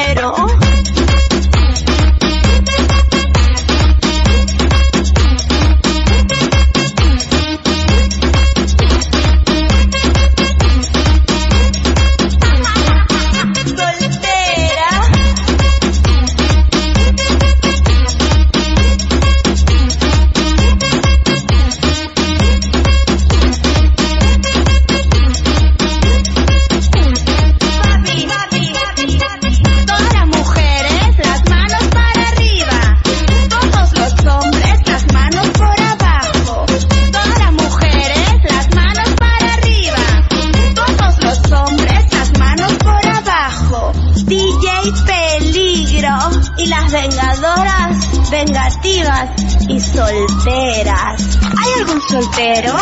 [45.06, 46.17] Peligro
[46.58, 49.30] y las vengadoras, vengativas
[49.67, 51.39] y solteras.
[51.58, 52.75] ¿Hay algún soltero?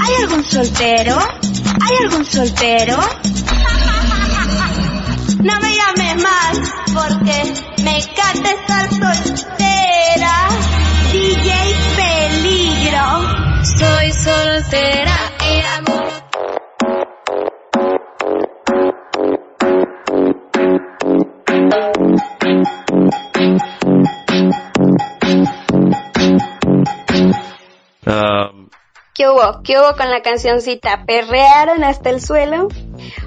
[0.00, 1.18] ¿Hay algún soltero?
[1.80, 2.98] ¿Hay algún soltero?
[5.42, 6.58] No me llames más
[6.94, 10.48] porque me encanta estar soltera.
[11.10, 13.64] DJ Peligro.
[13.76, 15.31] Soy soltera
[28.06, 28.68] Um,
[29.14, 29.62] ¿Qué hubo?
[29.62, 31.04] ¿Qué hubo con la cancioncita?
[31.04, 32.68] ¿Perrearon hasta el suelo?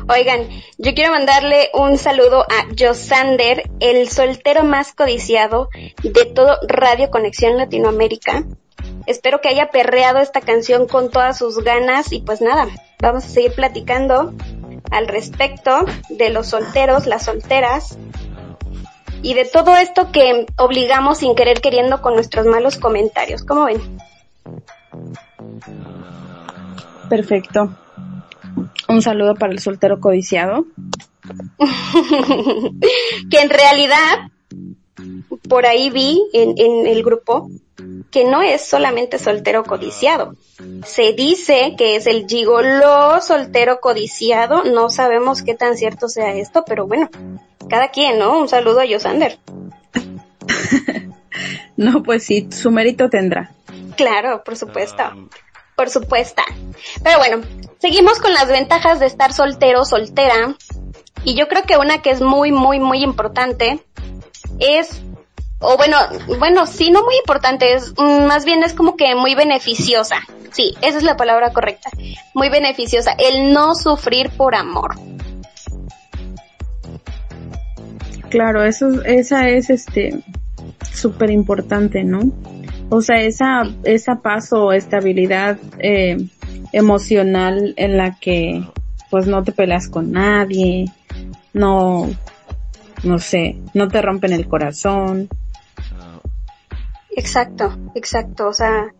[0.09, 5.69] Oigan, yo quiero mandarle un saludo a Josander, el soltero más codiciado
[6.01, 8.45] de todo Radio Conexión Latinoamérica.
[9.05, 12.67] Espero que haya perreado esta canción con todas sus ganas y pues nada,
[12.99, 14.33] vamos a seguir platicando
[14.89, 17.97] al respecto de los solteros, las solteras
[19.21, 23.43] y de todo esto que obligamos sin querer queriendo con nuestros malos comentarios.
[23.43, 23.79] ¿Cómo ven?
[27.10, 27.75] Perfecto.
[28.88, 30.65] Un saludo para el soltero codiciado.
[33.29, 34.29] que en realidad,
[35.49, 37.49] por ahí vi en, en el grupo
[38.12, 40.36] que no es solamente soltero codiciado.
[40.86, 44.63] Se dice que es el gigoló soltero codiciado.
[44.63, 47.10] No sabemos qué tan cierto sea esto, pero bueno,
[47.69, 48.39] cada quien, ¿no?
[48.39, 49.37] Un saludo a Yosander.
[51.77, 53.52] No, pues sí, su mérito tendrá.
[53.96, 55.04] Claro, por supuesto.
[55.75, 56.41] Por supuesto.
[57.04, 57.41] Pero bueno,
[57.79, 60.56] seguimos con las ventajas de estar soltero, soltera.
[61.23, 63.79] Y yo creo que una que es muy, muy, muy importante
[64.60, 65.02] es,
[65.60, 65.98] o bueno,
[66.39, 70.17] bueno, sí, no muy importante, es, mm, más bien es como que muy beneficiosa.
[70.52, 71.89] Sí, esa es la palabra correcta.
[72.33, 73.12] Muy beneficiosa.
[73.17, 74.96] El no sufrir por amor.
[78.29, 80.23] Claro, eso, esa es este
[80.93, 82.31] súper importante, ¿no?
[82.90, 86.17] O sea, esa, esa paz o estabilidad eh,
[86.71, 88.63] emocional en la que
[89.10, 90.86] pues no te peleas con nadie,
[91.54, 92.10] no,
[93.04, 95.29] no sé, no te rompen el corazón.
[97.12, 98.48] Exacto, exacto.
[98.48, 98.94] O sea,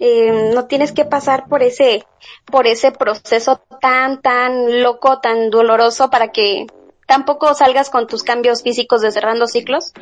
[0.00, 2.04] eh, no tienes que pasar por ese,
[2.46, 6.66] por ese proceso tan, tan loco, tan doloroso para que
[7.06, 9.92] tampoco salgas con tus cambios físicos de cerrando ciclos.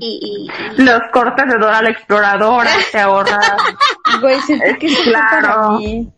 [0.00, 3.46] Y, y, Los cortes de Dora la Exploradora, te ahorras.
[4.20, 5.48] Güey, sentí que Claro.
[5.48, 6.08] para mí.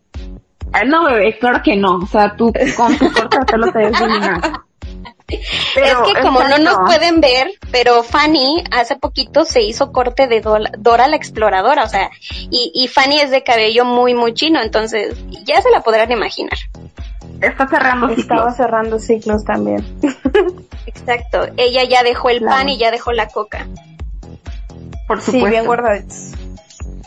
[0.75, 1.97] Eh, No, bebé, claro que no.
[1.97, 4.65] O sea, tú con tu corte de pelo te ves divina.
[5.75, 10.27] Pero, es que como no nos pueden ver, pero Fanny hace poquito se hizo corte
[10.27, 12.09] de Dora, Dora la Exploradora, o sea,
[12.51, 15.15] y, y Fanny es de cabello muy, muy chino, entonces
[15.45, 16.57] ya se la podrán imaginar.
[17.43, 18.57] Está cerrando Estaba ciclos.
[18.57, 19.85] cerrando ciclos también.
[20.89, 22.57] Exacto, ella ya dejó el Claro.
[22.57, 23.67] pan y ya dejó la coca.
[25.07, 25.51] Por Sí, supuesto.
[25.51, 26.33] bien guardaditos.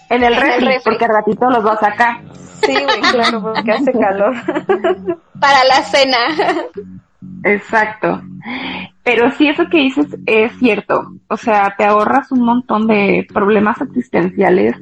[0.09, 0.82] En el En el refri, refri.
[0.84, 2.17] porque al ratito los va a sacar.
[2.63, 4.36] Sí, güey, claro, porque hace calor.
[5.39, 6.17] Para la cena.
[7.43, 8.21] Exacto.
[9.03, 11.11] Pero sí, eso que dices es cierto.
[11.27, 14.75] O sea, te ahorras un montón de problemas existenciales.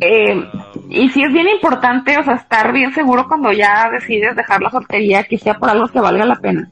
[0.00, 0.44] Eh,
[0.88, 4.70] y sí es bien importante, o sea, estar bien seguro cuando ya decides dejar la
[4.70, 6.70] soltería, que sea por algo que valga la pena.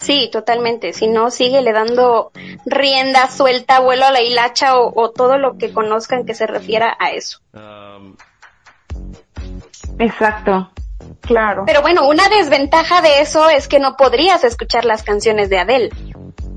[0.00, 0.92] Sí, totalmente.
[0.92, 2.30] Si no, sigue le dando
[2.66, 6.96] rienda suelta, vuelo a la hilacha o, o todo lo que conozcan que se refiera
[6.98, 7.40] a eso.
[9.98, 10.70] Exacto.
[11.20, 11.64] Claro.
[11.66, 15.90] Pero bueno, una desventaja de eso es que no podrías escuchar las canciones de Adele.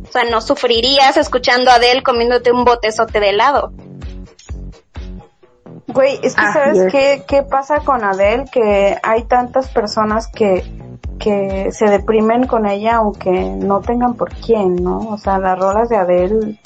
[0.08, 3.72] O sea, no sufrirías escuchando a Adele comiéndote un botezote de helado.
[5.88, 6.92] Güey, es que sabes es.
[6.92, 10.64] qué, qué pasa con Adele, que hay tantas personas que,
[11.28, 15.00] que se deprimen con ella aunque no tengan por quién, ¿no?
[15.10, 16.58] O sea, las rolas de Adele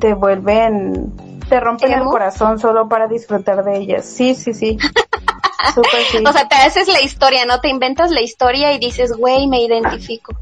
[0.00, 4.06] te vuelven, te rompen el corazón solo para disfrutar de ellas.
[4.06, 4.76] Sí, sí, sí.
[5.74, 6.18] Súper sí.
[6.26, 7.60] O sea, te haces la historia, ¿no?
[7.60, 10.34] Te inventas la historia y dices, güey, me identifico.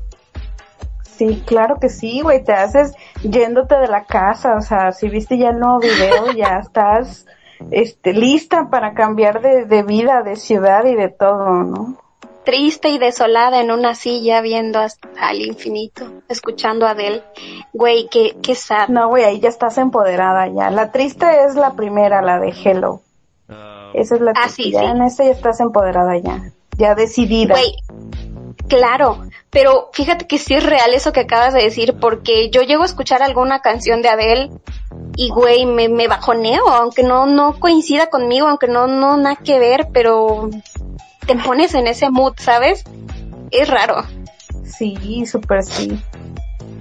[1.02, 5.36] Sí, claro que sí, güey, te haces yéndote de la casa, o sea, si viste
[5.36, 7.26] ya el nuevo video, ya estás
[7.70, 12.07] este, lista para cambiar de, de vida, de ciudad y de todo, ¿no?
[12.48, 17.22] Triste y desolada en una silla viendo hasta al infinito, escuchando a Adele.
[17.74, 18.88] Güey, qué, qué sad.
[18.88, 20.70] No, güey, ahí ya estás empoderada ya.
[20.70, 23.02] La triste es la primera, la de Hello.
[23.92, 24.62] Esa es la Ah, triste.
[24.62, 24.86] sí, ya sí.
[24.86, 26.40] en esta ya estás empoderada ya.
[26.78, 27.52] Ya decidida.
[27.54, 27.74] Güey,
[28.66, 32.82] claro, pero fíjate que sí es real eso que acabas de decir, porque yo llego
[32.82, 34.50] a escuchar alguna canción de Adele
[35.16, 39.58] y güey, me, me bajoneo, aunque no, no coincida conmigo, aunque no, no, nada que
[39.58, 40.48] ver, pero
[41.28, 42.84] te pones en ese mood, ¿sabes?
[43.50, 44.02] Es raro.
[44.64, 46.02] Sí, súper sí.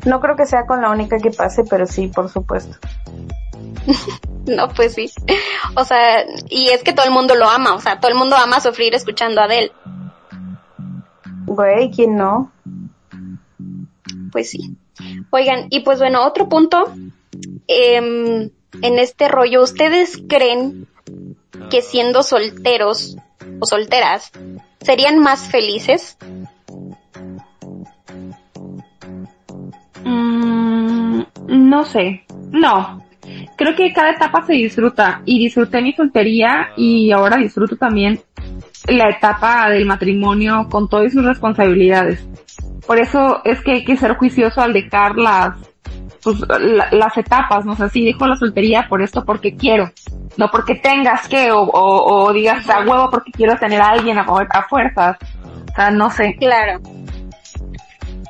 [0.06, 2.76] No creo que sea con la única que pase, pero sí, por supuesto.
[4.48, 5.12] No, pues sí.
[5.76, 8.38] O sea, y es que todo el mundo lo ama, o sea, todo el mundo
[8.38, 9.74] ama sufrir escuchando a Adele.
[11.45, 12.50] Güey, ¿quién no?
[14.32, 14.78] Pues sí.
[15.32, 16.93] Oigan, y pues bueno, otro punto
[17.68, 18.50] em,
[18.82, 20.88] en este rollo, ¿ustedes creen
[21.70, 23.18] que siendo solteros
[23.60, 24.32] o solteras
[24.82, 26.18] serían más felices?
[30.03, 32.24] Mm, no sé.
[32.51, 33.03] No.
[33.58, 38.20] Creo que cada etapa se disfruta y disfruté mi soltería y ahora disfruto también
[38.88, 42.26] la etapa del matrimonio con todas sus responsabilidades.
[42.86, 45.58] Por eso es que hay que ser juicioso al dejar las,
[46.24, 49.91] pues, la- las etapas, no sé, si dejo la soltería por esto porque quiero,
[50.38, 54.17] no porque tengas que o, o, o digas a huevo porque quiero tener a alguien
[54.17, 55.17] a, a fuerzas.
[55.71, 56.35] O sea, no sé.
[56.39, 56.79] Claro.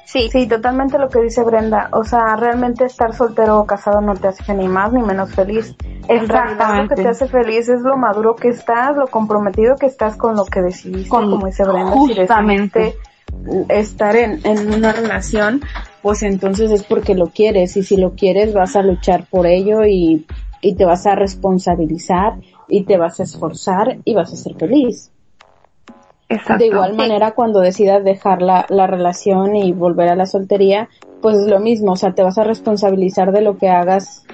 [0.05, 1.89] Sí, Sí, totalmente lo que dice Brenda.
[1.91, 5.75] O sea, realmente estar soltero o casado no te hace ni más ni menos feliz.
[6.07, 9.85] En realidad lo que te hace feliz es lo maduro que estás, lo comprometido que
[9.87, 11.91] estás con lo que decidiste, Con- como dice Brenda.
[11.91, 12.91] justamente.
[12.93, 15.61] Si estar en, en una relación,
[16.01, 19.83] pues entonces es porque lo quieres y si lo quieres vas a luchar por ello
[19.85, 20.25] y,
[20.61, 22.35] y te vas a responsabilizar
[22.67, 25.11] y te vas a esforzar y vas a ser feliz.
[26.29, 26.57] Exacto.
[26.57, 30.89] De igual manera, cuando decidas dejar la, la relación y volver a la soltería,
[31.21, 34.25] pues es lo mismo, o sea, te vas a responsabilizar de lo que hagas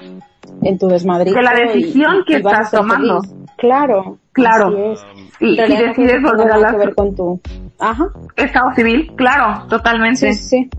[0.62, 1.36] en tu desmadrito.
[1.36, 3.20] De la y- decisión que y estás tomando.
[3.22, 3.34] feliz.
[3.56, 4.18] Claro.
[4.32, 4.92] Claro.
[4.92, 5.00] es.
[5.40, 7.40] Y, no decides volver a la que ver con tu...
[7.78, 8.08] Ajá.
[8.36, 10.32] estado civil, claro, totalmente.
[10.32, 10.70] Sí, sí.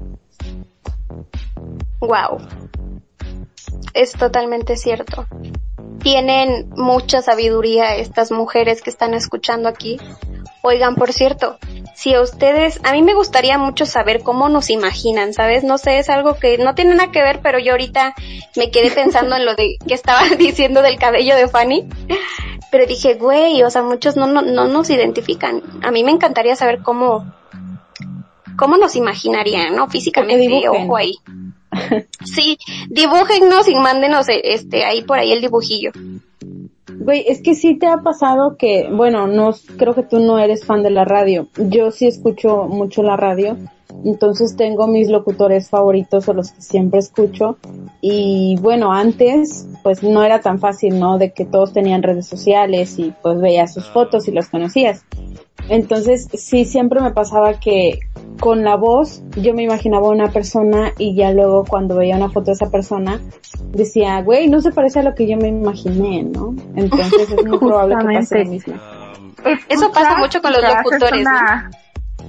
[2.02, 2.38] wow.
[3.96, 5.26] Es totalmente cierto.
[6.04, 9.98] Tienen mucha sabiduría estas mujeres que están escuchando aquí.
[10.62, 11.58] Oigan, por cierto,
[11.96, 15.64] si a ustedes, a mí me gustaría mucho saber cómo nos imaginan, ¿sabes?
[15.64, 18.14] No sé, es algo que no tiene nada que ver, pero yo ahorita
[18.58, 21.88] me quedé pensando en lo de que estaba diciendo del cabello de Fanny.
[22.72, 25.64] Pero dije, güey, o sea, muchos no, no, no nos identifican.
[25.84, 27.34] A mí me encantaría saber cómo,
[28.58, 29.88] cómo nos imaginarían, ¿no?
[29.88, 31.14] Físicamente, ojo ahí.
[32.24, 32.58] Sí,
[32.90, 35.92] dibújennos y mándenos eh, este ahí por ahí el dibujillo.
[36.98, 40.66] Güey, es que sí te ha pasado que, bueno, no, creo que tú no eres
[40.66, 41.48] fan de la radio.
[41.58, 43.58] Yo sí escucho mucho la radio.
[44.04, 47.58] Entonces tengo mis locutores favoritos o los que siempre escucho.
[48.02, 51.18] Y bueno, antes, pues no era tan fácil, ¿no?
[51.18, 55.04] De que todos tenían redes sociales y pues veías sus fotos y los conocías.
[55.70, 58.00] Entonces, sí, siempre me pasaba que
[58.40, 62.48] con la voz yo me imaginaba una persona y ya luego cuando veía una foto
[62.48, 63.20] de esa persona
[63.72, 66.54] decía, güey, no se parece a lo que yo me imaginé, ¿no?
[66.76, 68.74] Entonces es muy probable que pase lo mismo.
[69.70, 71.70] Eso pasa mucho con los locutores, una-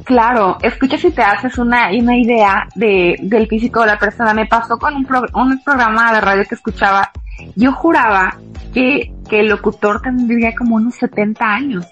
[0.05, 4.33] Claro, escuchas y te haces una, una idea de, del físico de la persona.
[4.35, 7.11] Me pasó con un, pro- un programa de radio que escuchaba.
[7.57, 8.37] Yo juraba
[8.73, 11.87] que, que el locutor tendría como unos 70 años.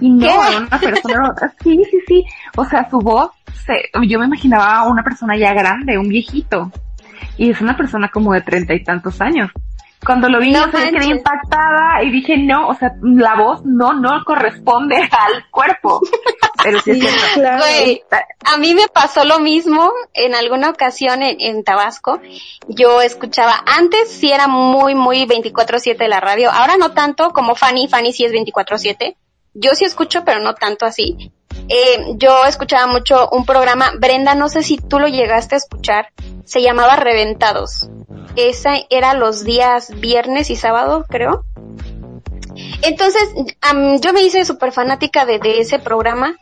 [0.00, 0.56] Y no, ¿Qué?
[0.56, 2.24] una persona, sí, sí, sí.
[2.56, 3.30] O sea, su voz,
[3.66, 6.70] se, yo me imaginaba a una persona ya grande, un viejito.
[7.36, 9.50] Y es una persona como de treinta y tantos años.
[10.04, 13.92] Cuando lo vi, No yo quedé impactada y dije, no, o sea, la voz no,
[13.92, 16.00] no corresponde al cuerpo.
[16.62, 17.14] Pero sí es.
[17.34, 17.58] Claro.
[17.58, 18.02] Güey,
[18.44, 22.20] a mí me pasó lo mismo en alguna ocasión en, en Tabasco.
[22.66, 26.50] Yo escuchaba, antes sí era muy, muy 24-7 la radio.
[26.50, 27.86] Ahora no tanto como Fanny.
[27.86, 29.16] Fanny sí es 24-7.
[29.54, 31.32] Yo sí escucho, pero no tanto así.
[31.68, 36.12] Eh, yo escuchaba mucho un programa, Brenda, no sé si tú lo llegaste a escuchar,
[36.44, 37.88] se llamaba Reventados.
[38.36, 41.44] Esa era los días viernes y sábado, creo.
[42.82, 43.22] Entonces,
[44.00, 46.36] yo me hice súper fanática de, de ese programa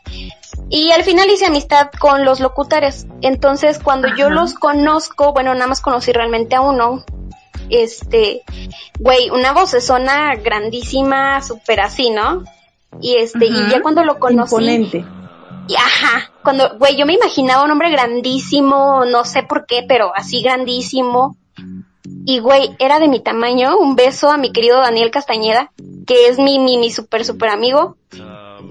[0.69, 3.07] y al final hice amistad con los locutores.
[3.21, 7.03] Entonces, cuando yo los conozco, bueno, nada más conocí realmente a uno.
[7.69, 8.41] Este,
[8.99, 12.43] güey, una vocesona grandísima, súper así, ¿no?
[13.01, 15.05] Y este, y ya cuando lo conocí, Imponente.
[15.67, 20.11] y ajá, cuando, güey, yo me imaginaba un hombre grandísimo, no sé por qué, pero
[20.15, 21.37] así grandísimo.
[22.25, 23.77] Y güey, era de mi tamaño.
[23.77, 25.71] Un beso a mi querido Daniel Castañeda,
[26.07, 27.97] que es mi, mi, mi super, super amigo.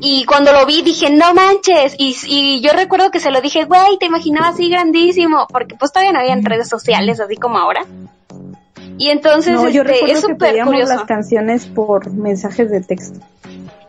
[0.00, 1.94] Y cuando lo vi dije, no manches.
[1.98, 5.46] Y, y yo recuerdo que se lo dije, güey, te imaginaba así grandísimo.
[5.50, 7.84] Porque pues todavía no habían redes sociales así como ahora.
[8.96, 10.94] Y entonces, No, yo este, recuerdo es súper curioso.
[10.94, 13.20] las canciones por mensajes de texto.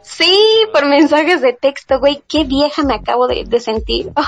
[0.10, 4.12] Sí, por mensajes de texto, güey, qué vieja me acabo de, de sentir.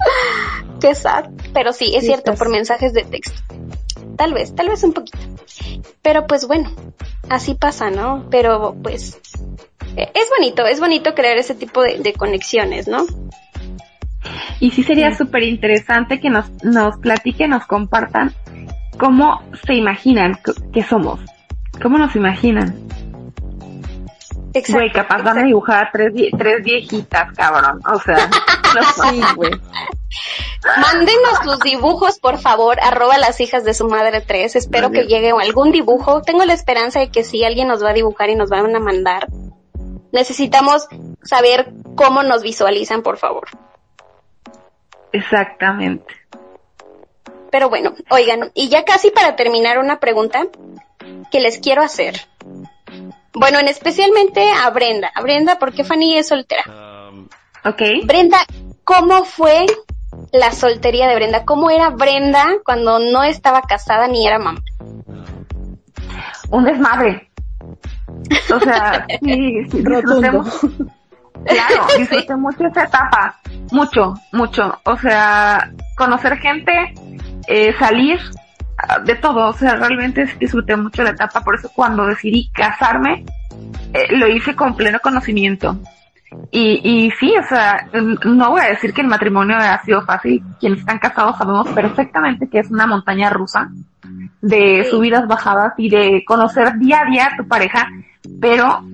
[0.00, 1.30] Oh, qué sad.
[1.52, 3.40] Pero sí, es cierto, por mensajes de texto.
[4.16, 5.18] Tal vez, tal vez un poquito.
[6.02, 6.70] Pero pues bueno,
[7.28, 8.26] así pasa, ¿no?
[8.30, 9.18] Pero pues
[9.96, 13.06] eh, es bonito, es bonito crear ese tipo de, de conexiones, ¿no?
[14.60, 18.32] Y sí sería súper interesante que nos, nos platiquen, nos compartan
[18.98, 20.38] cómo se imaginan
[20.72, 21.20] que somos.
[21.82, 22.74] ¿Cómo nos imaginan?
[24.54, 24.72] Exacto.
[24.72, 25.46] Güey, capaz van a exacto.
[25.46, 27.80] dibujar a tres, tres viejitas, cabrón.
[27.86, 28.30] O sea,
[28.74, 29.52] no Sí, güey.
[30.80, 34.56] Mándenos sus dibujos, por favor, arroba las hijas de su madre 3.
[34.56, 36.22] Espero que llegue algún dibujo.
[36.22, 38.80] Tengo la esperanza de que sí, alguien nos va a dibujar y nos van a
[38.80, 39.28] mandar.
[40.12, 40.88] Necesitamos
[41.22, 43.48] saber cómo nos visualizan, por favor.
[45.12, 46.14] Exactamente.
[47.50, 50.46] Pero bueno, oigan, y ya casi para terminar una pregunta
[51.30, 52.26] que les quiero hacer.
[53.34, 55.10] Bueno, en especialmente a Brenda.
[55.14, 56.64] A Brenda, porque Fanny es soltera.
[57.64, 57.82] ¿Ok?
[58.04, 58.38] Brenda,
[58.84, 59.66] ¿cómo fue
[60.32, 61.44] la soltería de Brenda?
[61.44, 64.60] ¿Cómo era Brenda cuando no estaba casada ni era mamá?
[66.50, 67.30] Un desmadre.
[68.54, 70.88] O sea, sí, sí, mucho.
[71.44, 73.38] Claro, disfruté mucho esa etapa.
[73.70, 74.78] Mucho, mucho.
[74.84, 76.94] O sea, conocer gente,
[77.46, 78.47] eh, salir, ah,
[79.04, 79.48] de todo.
[79.48, 81.42] O sea, realmente disfruté mucho la etapa.
[81.42, 83.24] Por eso cuando decidí casarme,
[83.92, 85.78] eh, lo hice con pleno conocimiento.
[86.50, 90.42] Y, y sí, o sea, no voy a decir que el matrimonio ha sido fácil.
[90.60, 93.70] Quienes están casados sabemos perfectamente que es una montaña rusa
[94.40, 97.88] de subidas, bajadas y de conocer día a día a tu pareja,
[98.40, 98.84] pero,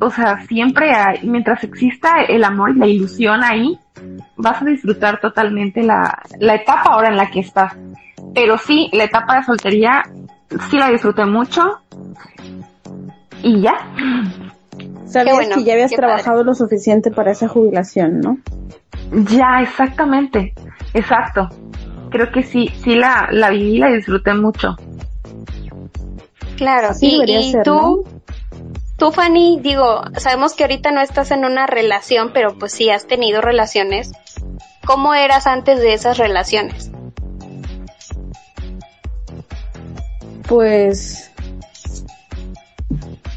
[0.00, 3.78] o sea, siempre hay, mientras exista el amor y la ilusión ahí,
[4.36, 7.76] vas a disfrutar totalmente la, la etapa ahora en la que estás.
[8.34, 10.02] Pero sí, la etapa de soltería,
[10.70, 11.62] sí la disfruté mucho.
[13.42, 13.74] Y ya.
[15.06, 18.38] Sabías bueno, que ya habías trabajado lo suficiente para esa jubilación, ¿no?
[19.30, 20.54] Ya, exactamente.
[20.94, 21.48] Exacto.
[22.10, 24.76] Creo que sí, sí la, la viví y la disfruté mucho.
[26.56, 28.04] Claro, Así y, y ser, tú,
[28.96, 33.06] tú Fanny, digo, sabemos que ahorita no estás en una relación, pero pues sí has
[33.06, 34.12] tenido relaciones.
[34.86, 36.90] ¿Cómo eras antes de esas relaciones?
[40.48, 41.30] Pues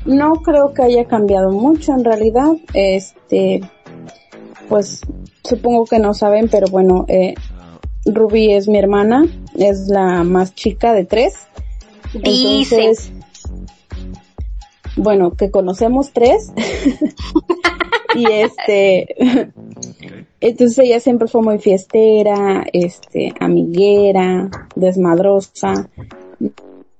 [0.05, 2.53] no creo que haya cambiado mucho en realidad.
[2.73, 3.61] Este,
[4.67, 5.01] pues
[5.43, 7.35] supongo que no saben, pero bueno, eh,
[8.05, 11.35] Ruby es mi hermana, es la más chica de tres.
[12.13, 12.79] Dice.
[12.79, 13.11] Entonces,
[14.95, 16.51] bueno, que conocemos tres.
[18.15, 19.51] y este,
[20.39, 25.89] entonces ella siempre fue muy fiestera, este, amiguera, desmadrosa.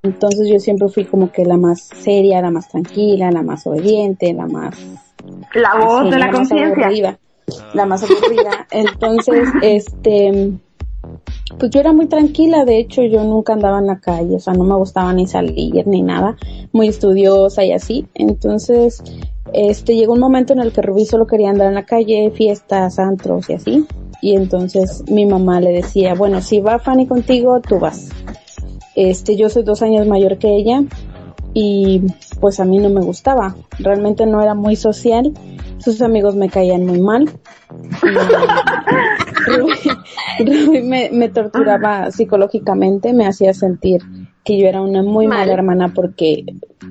[0.04, 4.34] Entonces yo siempre fui como que la más seria, la más tranquila, la más obediente,
[4.34, 4.76] la más
[5.54, 7.20] La voz así, de la más conciencia.
[7.74, 8.68] la más aburrida.
[8.72, 10.52] Entonces, este,
[11.58, 14.54] pues yo era muy tranquila, de hecho yo nunca andaba en la calle, o sea,
[14.54, 16.38] no me gustaba ni salir ni nada,
[16.72, 18.08] muy estudiosa y así.
[18.14, 19.04] Entonces,
[19.54, 23.00] este, llegó un momento en el que Rubí solo quería andar en la calle, fiestas,
[23.00, 23.86] antros y así.
[24.22, 28.10] Y entonces mi mamá le decía, bueno, si va Fanny contigo, tú vas.
[28.96, 30.84] Este, yo soy dos años mayor que ella
[31.54, 32.02] y
[32.40, 33.56] pues a mí no me gustaba.
[33.80, 35.34] Realmente no era muy social.
[35.78, 37.30] Sus amigos me caían muy mal.
[39.48, 39.74] Rubí,
[40.40, 44.02] Rubí me, me torturaba psicológicamente, me hacía sentir
[44.44, 45.40] que yo era una muy Mal.
[45.40, 46.44] mala hermana porque,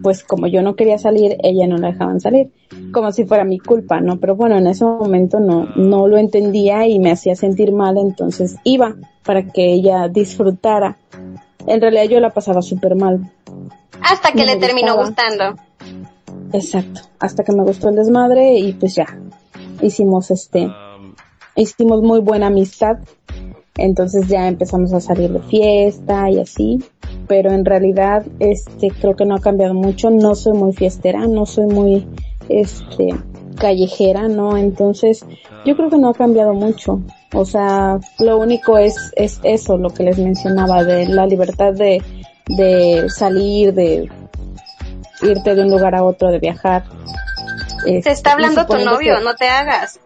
[0.03, 2.51] pues como yo no quería salir, ella no la dejaban salir,
[2.93, 4.21] como si fuera mi culpa, ¿no?
[4.21, 8.57] Pero bueno, en ese momento no, no lo entendía y me hacía sentir mal, entonces
[8.65, 8.95] iba
[9.25, 10.99] para que ella disfrutara.
[11.69, 13.31] En realidad yo la pasaba súper mal.
[14.03, 15.29] Hasta que No le terminó gustaba.
[15.29, 15.63] gustando.
[16.53, 17.03] Exacto.
[17.21, 19.07] Hasta que me gustó el desmadre y pues ya.
[19.83, 20.69] Hicimos este,
[21.57, 22.99] hicimos muy buena amistad.
[23.77, 26.79] Entonces ya empezamos a salir de fiesta y así.
[27.29, 30.11] Pero en realidad, este, creo que no ha cambiado mucho.
[30.11, 32.07] No soy muy fiestera, no soy muy,
[32.49, 33.15] este,
[33.59, 34.57] callejera, ¿no?
[34.57, 35.27] Entonces,
[35.67, 37.01] yo creo que no ha cambiado mucho.
[37.35, 42.03] O sea, lo único es, es eso, lo que les mencionaba, de la libertad de,
[42.47, 44.11] de salir, de
[45.23, 46.85] irte de un lugar a otro, de viajar.
[47.85, 50.01] Se Este, está y hablando tu novio, que- no te hagas.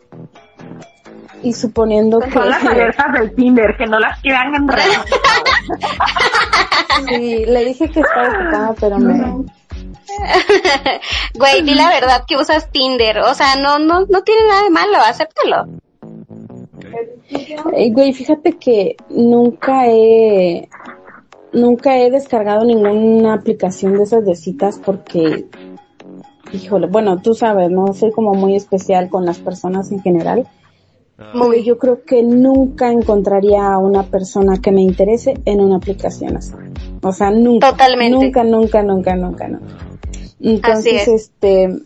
[1.45, 2.31] Y suponiendo que...
[2.31, 5.05] Son las alertas del Tinder, que no las quieran enredar.
[7.09, 9.15] Sí, le dije que estaba ocupada, pero me...
[11.35, 13.19] Güey, di la verdad que usas Tinder.
[13.21, 15.67] O sea, no, no, no tiene nada de malo, acéptalo.
[17.77, 20.69] Eh, güey, fíjate que nunca he...
[21.53, 25.47] Nunca he descargado ninguna aplicación de esas de citas porque...
[26.53, 27.93] Híjole, bueno, tú sabes, ¿no?
[27.95, 30.47] Soy como muy especial con las personas en general.
[31.35, 36.37] Muy, yo creo que nunca encontraría a una persona que me interese en una aplicación
[36.37, 36.53] así.
[37.03, 37.71] O sea, nunca.
[37.71, 38.17] Totalmente.
[38.17, 39.77] Nunca, nunca, nunca, nunca, nunca.
[40.41, 41.09] Entonces, es.
[41.09, 41.83] este,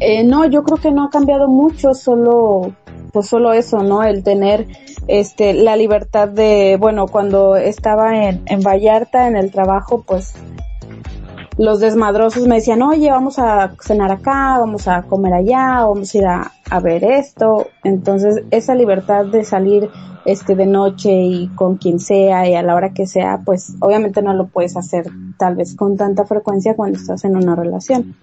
[0.00, 2.72] eh, no, yo creo que no ha cambiado mucho, solo,
[3.14, 4.02] pues solo eso, ¿no?
[4.02, 4.66] El tener,
[5.06, 10.34] este, la libertad de, bueno, cuando estaba en, en Vallarta, en el trabajo, pues,
[11.56, 16.18] los desmadrosos me decían, oye, vamos a cenar acá, vamos a comer allá, vamos a
[16.18, 17.68] ir a, a ver esto.
[17.84, 19.88] Entonces, esa libertad de salir
[20.24, 24.22] este de noche y con quien sea y a la hora que sea, pues obviamente
[24.22, 25.06] no lo puedes hacer
[25.38, 28.16] tal vez con tanta frecuencia cuando estás en una relación.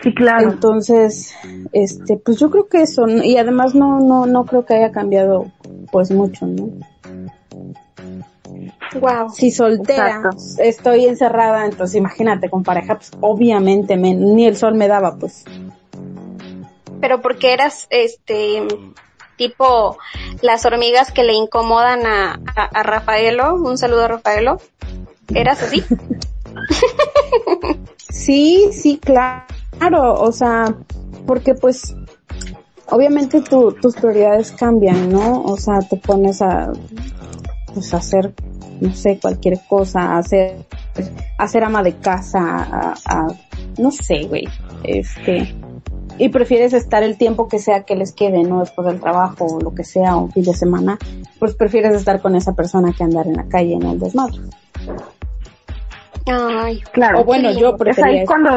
[0.00, 0.50] Sí, claro.
[0.50, 1.34] Entonces,
[1.72, 5.46] este, pues yo creo que eso, y además no, no, no creo que haya cambiado
[5.90, 6.68] pues mucho, ¿no?
[9.00, 9.30] Wow.
[9.30, 10.36] Si soltera, Exacto.
[10.62, 15.44] estoy encerrada, entonces imagínate con pareja, pues obviamente me- ni el sol me daba, pues.
[17.00, 18.66] Pero porque eras, este,
[19.36, 19.98] tipo
[20.42, 23.54] las hormigas que le incomodan a, a, a Rafaelo.
[23.54, 24.60] Un saludo a Rafaelo.
[25.34, 25.84] ¿Eras así?
[28.10, 30.74] Sí, sí, claro, o sea,
[31.28, 31.94] porque pues
[32.90, 35.42] obviamente tu, tus prioridades cambian, ¿no?
[35.42, 36.72] O sea, te pones a
[37.74, 38.32] pues a hacer
[38.80, 40.64] no sé, cualquier cosa, a hacer
[41.36, 43.26] a ser ama de casa, a, a-
[43.78, 44.48] no sé, güey.
[44.84, 45.54] Este
[46.20, 48.60] y prefieres estar el tiempo que sea que les quede, ¿no?
[48.60, 50.98] Después del trabajo o lo que sea, o un fin de semana,
[51.38, 54.38] pues prefieres estar con esa persona que andar en la calle en el desmadre.
[56.26, 57.20] Ay, Claro.
[57.20, 58.26] O bueno, yo Es prefería ahí eso.
[58.26, 58.50] cuando,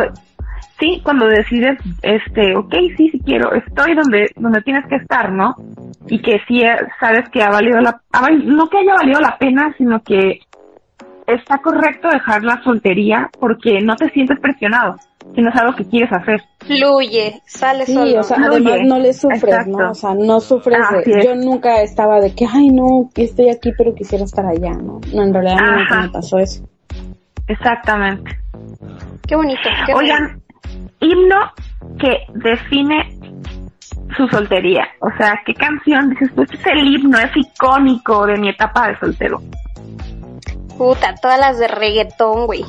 [0.81, 5.55] sí, cuando decides, este, ok, sí, sí quiero, estoy donde, donde tienes que estar, ¿no?
[6.07, 8.01] Y que sí eh, sabes que ha valido la,
[8.43, 10.39] no que haya valido la pena, sino que
[11.27, 14.95] está correcto dejar la soltería porque no te sientes presionado,
[15.35, 16.41] sino es algo que quieres hacer.
[16.65, 18.19] fluye, sale Sí, solo.
[18.19, 18.55] o sea, Fluye.
[18.71, 19.77] además no le sufres, Exacto.
[19.77, 19.91] ¿no?
[19.91, 21.23] O sea, no sufres de...
[21.23, 24.99] Yo nunca estaba de que, ay, no, estoy aquí, pero quisiera estar allá, ¿no?
[25.13, 26.67] No, en realidad nunca me pasó eso.
[27.47, 28.37] Exactamente.
[29.27, 29.61] Qué bonito.
[29.85, 30.13] Qué bonito.
[30.15, 30.40] Oigan,
[31.01, 31.51] himno
[31.99, 33.19] que define
[34.15, 34.87] su soltería.
[34.99, 36.43] O sea, ¿qué canción dices tú?
[36.43, 39.41] Este es el himno, es icónico de mi etapa de soltero.
[40.77, 42.63] Puta, todas las de reggaetón, güey.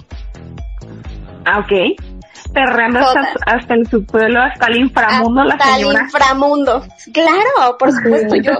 [1.45, 2.12] Ah, ok.
[2.53, 3.01] Perreando
[3.47, 6.03] hasta, el subsuelo, hasta el inframundo, la Hasta el señora.
[6.05, 6.83] inframundo.
[7.13, 8.37] Claro, por supuesto.
[8.37, 8.53] Yo,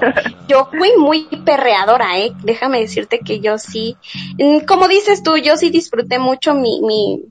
[0.49, 2.33] yo fui muy perreadora, eh.
[2.43, 3.97] Déjame decirte que yo sí,
[4.39, 7.23] mm, como dices tú, yo sí disfruté mucho mi, mi,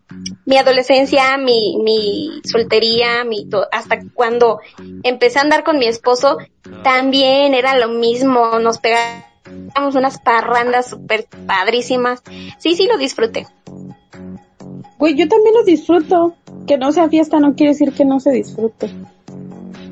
[0.46, 4.60] mi adolescencia, mi, mi soltería, mi to- hasta cuando
[5.04, 6.38] empecé a andar con mi esposo,
[6.84, 12.22] también era lo mismo, nos pegábamos unas parrandas súper padrísimas.
[12.60, 13.48] Sí, sí lo disfruté.
[14.98, 16.36] Güey, yo también lo disfruto.
[16.68, 18.90] Que no sea fiesta no quiere decir que no se disfrute.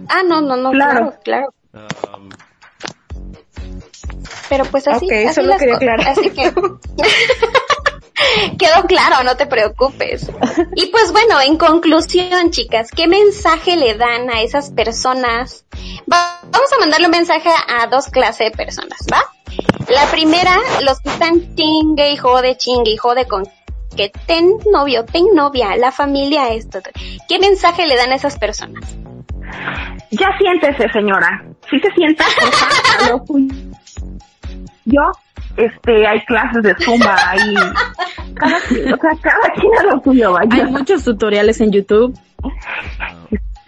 [0.07, 1.13] Ah, no, no, no, Claro.
[1.23, 1.53] claro, claro.
[4.49, 6.07] Pero pues así, Ok, así solo las quería aclarar.
[6.07, 6.51] Así que
[8.57, 10.29] quedó claro, no te preocupes.
[10.75, 15.65] Y pues bueno, en conclusión, chicas, ¿qué mensaje le dan a esas personas?
[16.11, 19.23] Va- vamos a mandarle un mensaje a dos clases de personas, ¿va?
[19.89, 23.47] La primera, los que están chingue y jode, chingue y jode con
[23.99, 26.79] que ten novio, ten novia, la familia esto.
[27.27, 28.95] ¿Qué mensaje le dan a esas personas?
[30.11, 31.43] Ya siéntese, señora.
[31.69, 32.23] ¿Sí se sienta?
[33.05, 33.25] Aló.
[34.85, 35.01] Yo
[35.57, 37.55] este, hay clases de zumba, hay,
[38.35, 40.63] cada, o sea, cada quien a lo suyo, vaya.
[40.63, 42.17] Hay muchos tutoriales en YouTube.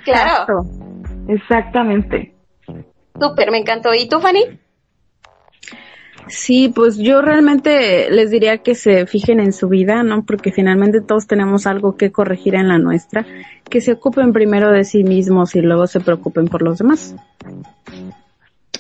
[0.06, 0.66] Claro, Exacto.
[1.28, 2.34] Exactamente.
[3.20, 3.94] súper, me encantó.
[3.94, 4.61] ¿Y tú, Fanny?
[6.28, 10.24] Sí, pues yo realmente les diría que se fijen en su vida, ¿no?
[10.24, 13.26] Porque finalmente todos tenemos algo que corregir en la nuestra,
[13.70, 17.16] que se ocupen primero de sí mismos y luego se preocupen por los demás.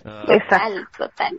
[0.04, 1.38] Total, total.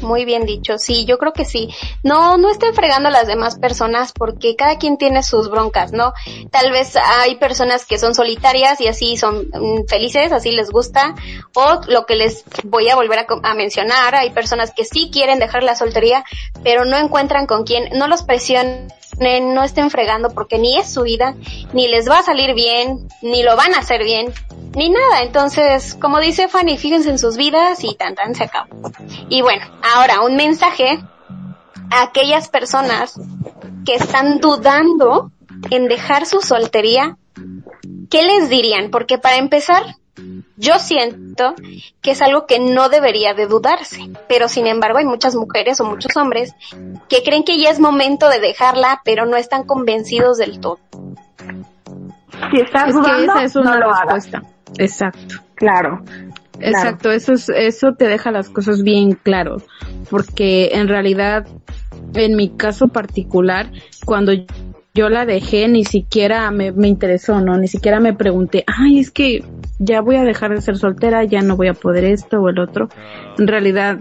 [0.00, 1.68] Muy bien dicho, sí, yo creo que sí.
[2.02, 6.12] No, no estén fregando a las demás personas porque cada quien tiene sus broncas, ¿no?
[6.50, 11.14] Tal vez hay personas que son solitarias y así son mm, felices, así les gusta.
[11.54, 15.38] O lo que les voy a volver a, a mencionar, hay personas que sí quieren
[15.38, 16.24] dejar la soltería,
[16.62, 18.88] pero no encuentran con quién, no los presionen,
[19.18, 21.34] no estén fregando porque ni es su vida,
[21.72, 24.32] ni les va a salir bien, ni lo van a hacer bien,
[24.74, 25.22] ni nada.
[25.22, 28.92] Entonces, como dice Fanny, fíjense en sus vidas y tan tan se acabó.
[29.28, 30.98] Y bueno, ahora un mensaje
[31.90, 33.18] a aquellas personas
[33.84, 35.30] que están dudando
[35.70, 37.16] en dejar su soltería.
[38.10, 38.90] ¿Qué les dirían?
[38.90, 39.82] Porque para empezar,
[40.56, 41.54] yo siento
[42.02, 45.84] que es algo que no debería de dudarse, pero sin embargo hay muchas mujeres o
[45.84, 46.54] muchos hombres
[47.08, 50.78] que creen que ya es momento de dejarla, pero no están convencidos del todo.
[52.50, 54.14] Si estás Es que dudando, esa es una no lo hagas.
[54.26, 54.42] respuesta.
[54.78, 55.36] Exacto.
[55.54, 56.02] Claro.
[56.60, 59.58] Exacto, eso es, eso te deja las cosas bien claro,
[60.10, 61.46] porque en realidad,
[62.14, 63.70] en mi caso particular,
[64.04, 64.32] cuando
[64.94, 67.56] yo la dejé, ni siquiera me, me interesó, ¿no?
[67.56, 69.44] Ni siquiera me pregunté, ay, es que
[69.78, 72.58] ya voy a dejar de ser soltera, ya no voy a poder esto o el
[72.58, 72.88] otro.
[73.38, 73.98] En realidad,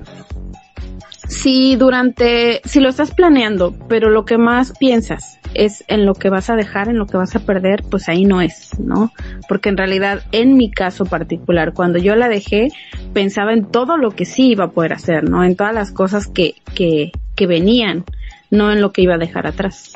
[1.28, 6.30] si durante, si lo estás planeando, pero lo que más piensas es en lo que
[6.30, 9.12] vas a dejar, en lo que vas a perder, pues ahí no es, ¿no?
[9.48, 12.70] Porque en realidad, en mi caso particular, cuando yo la dejé,
[13.14, 15.44] pensaba en todo lo que sí iba a poder hacer, ¿no?
[15.44, 18.06] En todas las cosas que, que, que venían,
[18.52, 19.94] no en lo que iba a dejar atrás.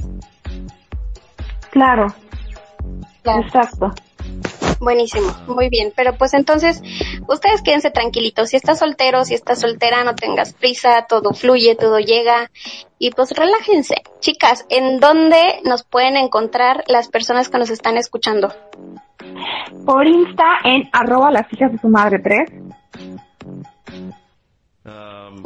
[1.72, 2.08] Claro.
[3.24, 3.42] Claro.
[3.42, 3.94] Exacto.
[4.82, 5.94] Buenísimo, muy bien.
[5.96, 6.82] Pero pues entonces,
[7.28, 8.50] ustedes quédense tranquilitos.
[8.50, 12.50] Si estás soltero, si estás soltera, no tengas prisa, todo fluye, todo llega.
[12.98, 13.96] Y pues relájense.
[14.22, 18.52] Chicas, ¿en dónde nos pueden encontrar las personas que nos están escuchando?
[19.86, 22.52] Por Insta en arroba las hijas de su madre 3.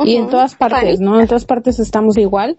[0.05, 1.01] Y en todas partes.
[1.01, 1.19] ¿no?
[1.19, 2.57] En todas partes estamos igual.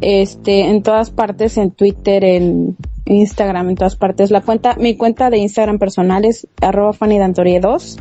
[0.00, 4.30] Este, en todas partes, en Twitter, en Instagram, en todas partes.
[4.30, 7.98] La cuenta, mi cuenta de Instagram personal es arroba Fanny Dantorie 2.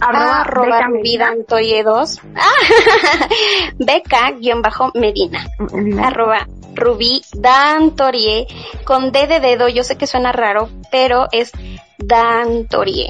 [0.00, 1.24] Arroba, Arroba Beca Rubí Medina.
[1.26, 2.20] Dantoye 2.
[2.36, 3.28] Ah,
[3.78, 5.46] Beca guion bajo Medina.
[5.72, 6.06] Medina.
[6.08, 8.46] Arroba Rubí Dantorie
[8.84, 9.68] con D de dedo.
[9.68, 11.52] Yo sé que suena raro, pero es
[11.98, 13.08] Dantorie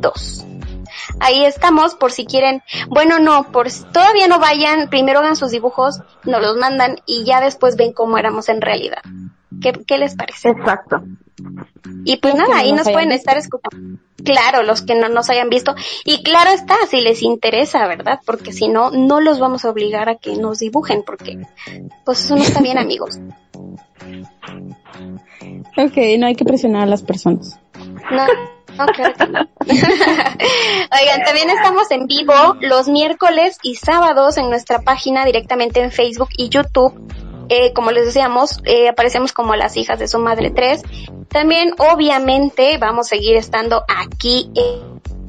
[0.00, 0.46] 2.
[1.20, 2.62] Ahí estamos por si quieren.
[2.88, 4.88] Bueno, no, por si todavía no vayan.
[4.88, 9.02] Primero hagan sus dibujos, nos los mandan y ya después ven cómo éramos en realidad.
[9.60, 10.50] ¿Qué, qué les parece?
[10.50, 11.02] Exacto.
[12.04, 13.20] Y pues nada, no ahí nos pueden visto.
[13.20, 13.98] estar escuchando.
[14.24, 15.74] Claro, los que no nos hayan visto.
[16.04, 18.20] Y claro está, si les interesa, ¿verdad?
[18.24, 21.38] Porque si no, no los vamos a obligar a que nos dibujen, porque
[22.04, 23.20] pues eso no está bien, amigos.
[25.76, 27.60] Ok, no hay que presionar a las personas.
[28.10, 28.26] No,
[28.76, 29.40] no, claro que no.
[29.68, 36.30] Oigan, también estamos en vivo los miércoles y sábados en nuestra página directamente en Facebook
[36.36, 36.94] y YouTube.
[37.48, 40.82] Eh, como les decíamos, eh, aparecemos como las hijas de su madre 3.
[41.28, 44.50] También, obviamente, vamos a seguir estando aquí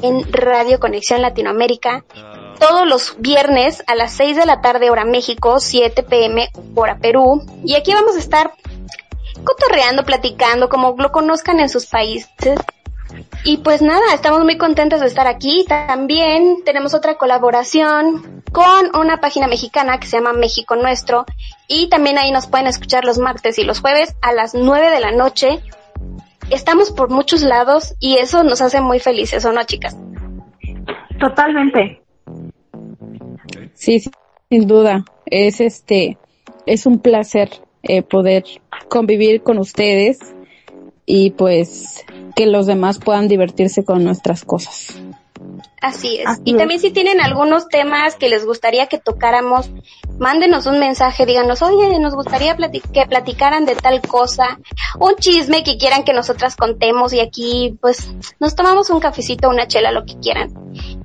[0.01, 2.05] en, Radio Conexión Latinoamérica
[2.59, 7.43] todos los viernes a las 6 de la tarde hora México, 7 pm hora Perú.
[7.63, 8.53] Y aquí vamos a estar
[9.43, 12.59] cotorreando, platicando, como lo conozcan en sus países.
[13.43, 15.66] Y pues nada, estamos muy contentos de estar aquí.
[15.68, 21.26] También tenemos otra colaboración con una página mexicana que se llama México Nuestro.
[21.68, 24.99] Y también ahí nos pueden escuchar los martes y los jueves a las 9 de
[24.99, 25.60] la noche.
[26.49, 29.97] Estamos por muchos lados y eso nos hace muy felices, ¿o no, chicas?
[31.20, 32.01] Totalmente.
[33.74, 34.12] Sí, sí,
[34.49, 35.03] sin duda.
[35.26, 36.18] Es este,
[36.66, 37.49] es un placer
[37.84, 38.43] eh, poder
[38.89, 40.20] convivir con ustedes
[41.10, 42.05] y pues
[42.36, 44.93] que los demás puedan divertirse con nuestras cosas.
[45.82, 46.28] Así es.
[46.28, 46.58] Así y es.
[46.58, 49.70] también si tienen algunos temas que les gustaría que tocáramos,
[50.20, 54.60] mándenos un mensaje, díganos, oye, nos gustaría que platicaran de tal cosa,
[54.99, 59.68] un chisme que quieran que nosotras contemos y aquí pues nos tomamos un cafecito, una
[59.68, 60.49] chela, lo que quieran.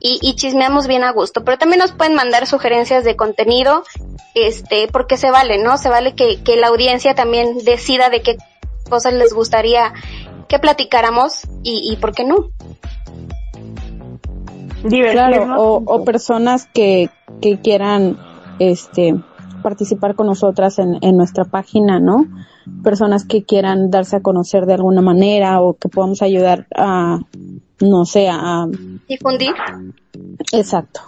[0.00, 1.44] Y, y chismeamos bien a gusto.
[1.44, 3.84] Pero también nos pueden mandar sugerencias de contenido,
[4.34, 5.78] este, porque se vale, ¿no?
[5.78, 8.36] Se vale que, que la audiencia también decida de qué
[8.92, 9.94] cosas les gustaría
[10.48, 12.50] que platicáramos y, y por qué no.
[14.82, 17.08] Claro, o, o personas que,
[17.40, 18.18] que quieran
[18.58, 19.14] este,
[19.62, 22.26] participar con nosotras en, en nuestra página, ¿no?
[22.84, 27.18] Personas que quieran darse a conocer de alguna manera o que podamos ayudar a,
[27.80, 28.66] no sé, a,
[29.08, 29.54] Difundir.
[30.52, 31.00] exacto,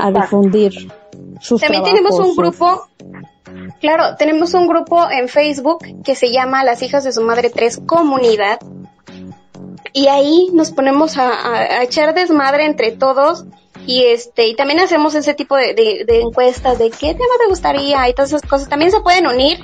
[0.00, 0.72] a difundir
[1.40, 2.86] sus También tenemos un grupo,
[3.80, 7.80] claro, tenemos un grupo en Facebook que se llama Las Hijas de su Madre 3
[7.86, 8.58] Comunidad.
[9.92, 13.44] Y ahí nos ponemos a, echar desmadre entre todos.
[13.86, 17.48] Y este, y también hacemos ese tipo de, de- de encuestas de qué tema te
[17.48, 18.68] gustaría y todas esas cosas.
[18.68, 19.58] También se pueden unir.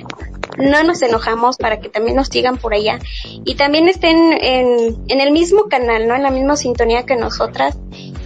[0.57, 2.99] No nos enojamos para que también nos sigan por allá.
[3.45, 6.15] Y también estén en, en el mismo canal, ¿no?
[6.15, 7.77] En la misma sintonía que nosotras.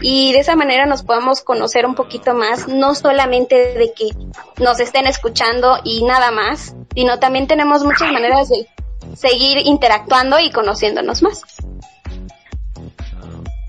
[0.02, 4.10] Y de esa manera nos podamos conocer un poquito más, no solamente de que
[4.58, 8.68] nos estén escuchando y nada más, sino también tenemos muchas maneras de
[9.16, 11.44] seguir interactuando y conociéndonos más.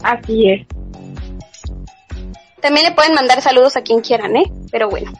[0.02, 0.66] Así es.
[2.60, 4.50] También le pueden mandar saludos a quien quieran, ¿eh?
[4.70, 5.12] Pero bueno.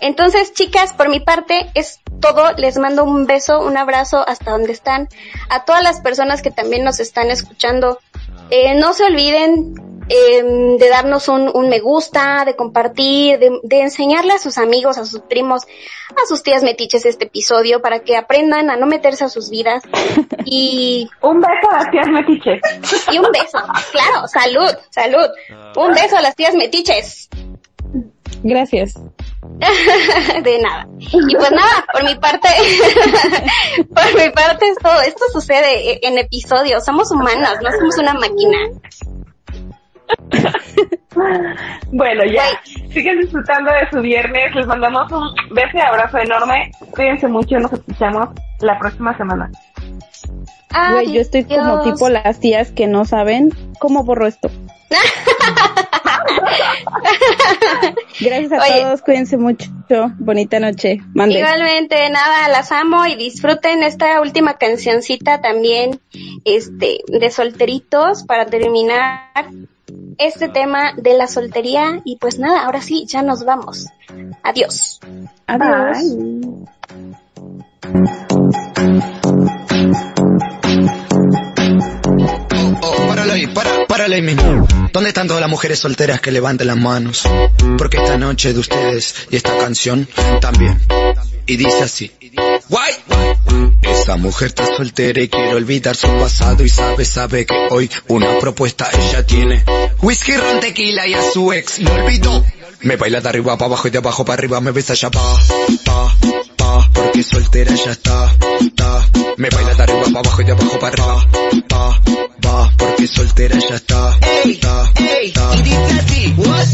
[0.00, 2.52] Entonces, chicas, por mi parte es todo.
[2.56, 5.08] Les mando un beso, un abrazo hasta donde están.
[5.48, 7.98] A todas las personas que también nos están escuchando,
[8.50, 9.74] eh, no se olviden
[10.08, 10.42] eh,
[10.78, 15.04] de darnos un, un me gusta, de compartir, de, de enseñarle a sus amigos, a
[15.04, 15.62] sus primos,
[16.10, 19.82] a sus tías metiches este episodio para que aprendan a no meterse a sus vidas.
[20.52, 22.60] Y Un beso a las tías metiches.
[23.12, 23.58] y un beso.
[23.92, 25.28] Claro, salud, salud.
[25.76, 27.28] Un beso a las tías metiches.
[28.42, 28.94] Gracias.
[30.42, 30.86] De nada.
[30.98, 32.48] Y pues nada, por mi parte,
[33.94, 35.00] por mi parte es todo.
[35.00, 36.84] Esto sucede en episodios.
[36.84, 38.58] Somos humanos, no somos una máquina.
[41.92, 42.44] Bueno, ya.
[42.92, 44.54] Siguen disfrutando de su viernes.
[44.54, 46.70] Les mandamos un beso y abrazo enorme.
[46.92, 47.58] Cuídense mucho.
[47.58, 48.28] Nos escuchamos
[48.60, 49.50] la próxima semana.
[50.92, 54.50] Güey, yo estoy como tipo las tías que no saben cómo borro esto.
[58.20, 58.82] Gracias a Oye.
[58.82, 59.70] todos, cuídense mucho.
[60.18, 61.00] Bonita noche.
[61.14, 61.38] Mande.
[61.38, 66.00] Igualmente, nada, las amo y disfruten esta última cancioncita también,
[66.44, 69.30] este, de solteritos para terminar
[70.18, 73.86] este tema de la soltería y pues nada, ahora sí, ya nos vamos.
[74.42, 75.00] Adiós.
[75.46, 75.98] Adiós.
[82.82, 84.66] Oh, párale ahí, para, párale ahí mismo.
[84.92, 87.22] ¿Dónde están todas las mujeres solteras que levanten las manos?
[87.76, 90.08] Porque esta noche de ustedes y esta canción
[90.40, 90.80] también.
[91.46, 92.12] Y dice así.
[92.68, 92.94] Guay.
[93.82, 98.38] Esa mujer está soltera y quiere olvidar su pasado y sabe, sabe que hoy una
[98.38, 99.64] propuesta ella tiene.
[100.00, 102.44] Whisky, ron, tequila y a su ex lo olvidó.
[102.82, 105.20] Me baila de arriba para abajo y de abajo para arriba, me besa ya pa,
[105.84, 106.16] pa,
[106.56, 109.06] pa, porque soltera ya está, está.
[109.36, 111.26] Me baila de arriba para abajo y de abajo para arriba,
[111.68, 112.00] pa,
[112.60, 114.92] pa, porque soltera ya está, está,
[115.22, 115.56] está.
[115.56, 116.66] Y dice así, what?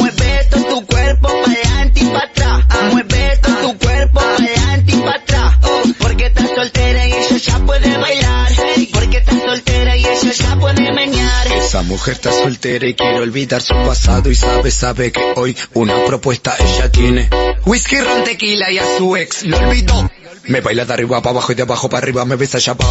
[0.00, 4.92] mueve todo tu cuerpo para adelante y para atrás, mueve todo tu cuerpo para adelante
[4.92, 8.52] y para atrás, Oh, porque estás soltera y ella ya puede bailar,
[8.92, 11.46] porque estás soltera y ella ya puede menear.
[11.52, 16.04] Esa mujer está soltera y quiere olvidar su pasado y sabe, sabe que hoy una
[16.04, 17.30] propuesta ella tiene.
[17.64, 20.10] Whisky, ron, tequila y a su ex lo olvidó.
[20.46, 22.86] Me baila de arriba para abajo y de abajo para arriba, me besa ya pa,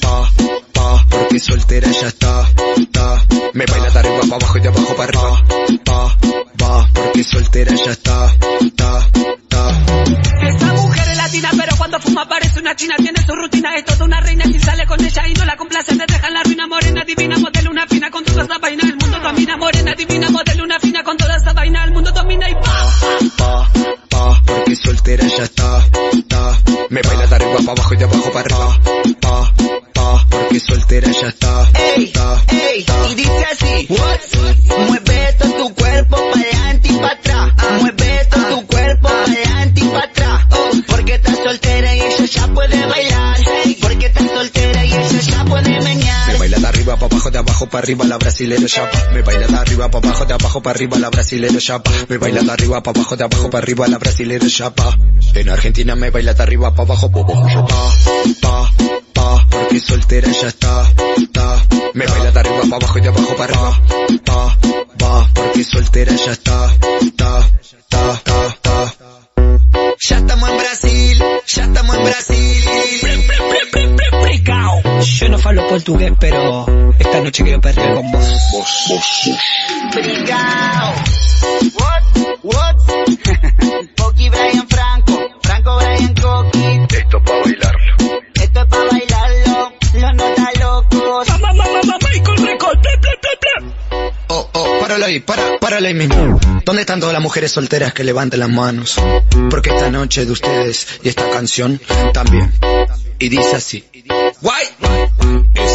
[0.00, 0.30] pa,
[1.32, 3.26] porque soltera ya está, está.
[3.54, 5.44] Me baila de arriba para abajo y de abajo para arriba,
[5.82, 6.18] pa,
[6.58, 9.08] pa, porque soltera ya está, está,
[9.40, 9.68] está.
[10.46, 12.96] Esta mujer es latina, pero cuando fuma parece una china.
[12.98, 14.44] Tiene su rutina, es toda una reina.
[14.44, 17.02] Si sale con ella y no la complace, te deja en la ruina morena.
[17.06, 18.82] Divina modelo, una fina con toda esa vaina.
[18.82, 21.84] El mundo domina, morena, divina modelo, una fina con toda esa vaina.
[21.84, 22.90] El mundo domina y pa.
[23.38, 23.70] pa,
[24.10, 26.58] pa, porque soltera ya está, está.
[26.90, 28.80] Me baila de arriba para abajo y de abajo para arriba,
[47.82, 48.18] arriba la
[48.66, 49.12] chapa.
[49.12, 51.90] Me baila de arriba para abajo, de abajo para arriba la brasilera chapa.
[52.08, 54.96] Me baila de arriba para abajo, de abajo para arriba la brasilera chapa.
[55.34, 57.92] En Argentina me baila de arriba para abajo, pa, pa,
[58.40, 58.72] pa,
[59.12, 61.66] pa, porque soltera ya está, está.
[61.94, 63.80] Me baila de arriba para abajo y de abajo para arriba,
[64.24, 64.58] pa,
[64.98, 68.94] pa, porque soltera ya está, está, está, está, está.
[70.08, 72.42] Ya estamos en Brasil, ya estamos en Brasil.
[75.18, 76.66] Yo no falo portugués, pero
[77.22, 78.26] esta noche quiero perder con vos.
[79.94, 80.94] Brigao.
[81.78, 82.02] What?
[82.42, 82.76] What?
[83.96, 86.96] Coqui Brian Franco, Franco Brian Coqui.
[86.96, 88.22] Esto para bailarlo.
[88.34, 91.28] Esto es para bailarlo, los nota locos.
[91.28, 92.80] Mamá, mamá, mamá, Michael Record.
[92.80, 94.10] Ple, ple, ple, ple.
[94.28, 96.40] Oh, oh, páralo ahí, para, páralo ahí mismo.
[96.64, 98.96] ¿Dónde están todas las mujeres solteras que levanten las manos?
[99.50, 101.80] Porque esta noche de ustedes y esta canción
[102.12, 102.52] también.
[103.18, 103.84] Y dice así.
[104.40, 104.71] Guay.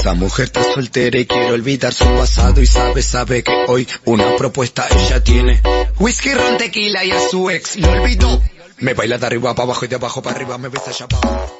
[0.07, 4.37] Esa mujer está soltera y quiere olvidar su pasado y sabe, sabe que hoy una
[4.37, 5.61] propuesta ella tiene.
[5.99, 8.41] Whisky, ron, tequila y a su ex lo olvidó.
[8.77, 11.27] Me baila de arriba para abajo y de abajo para arriba me besa allá para
[11.27, 11.56] abajo.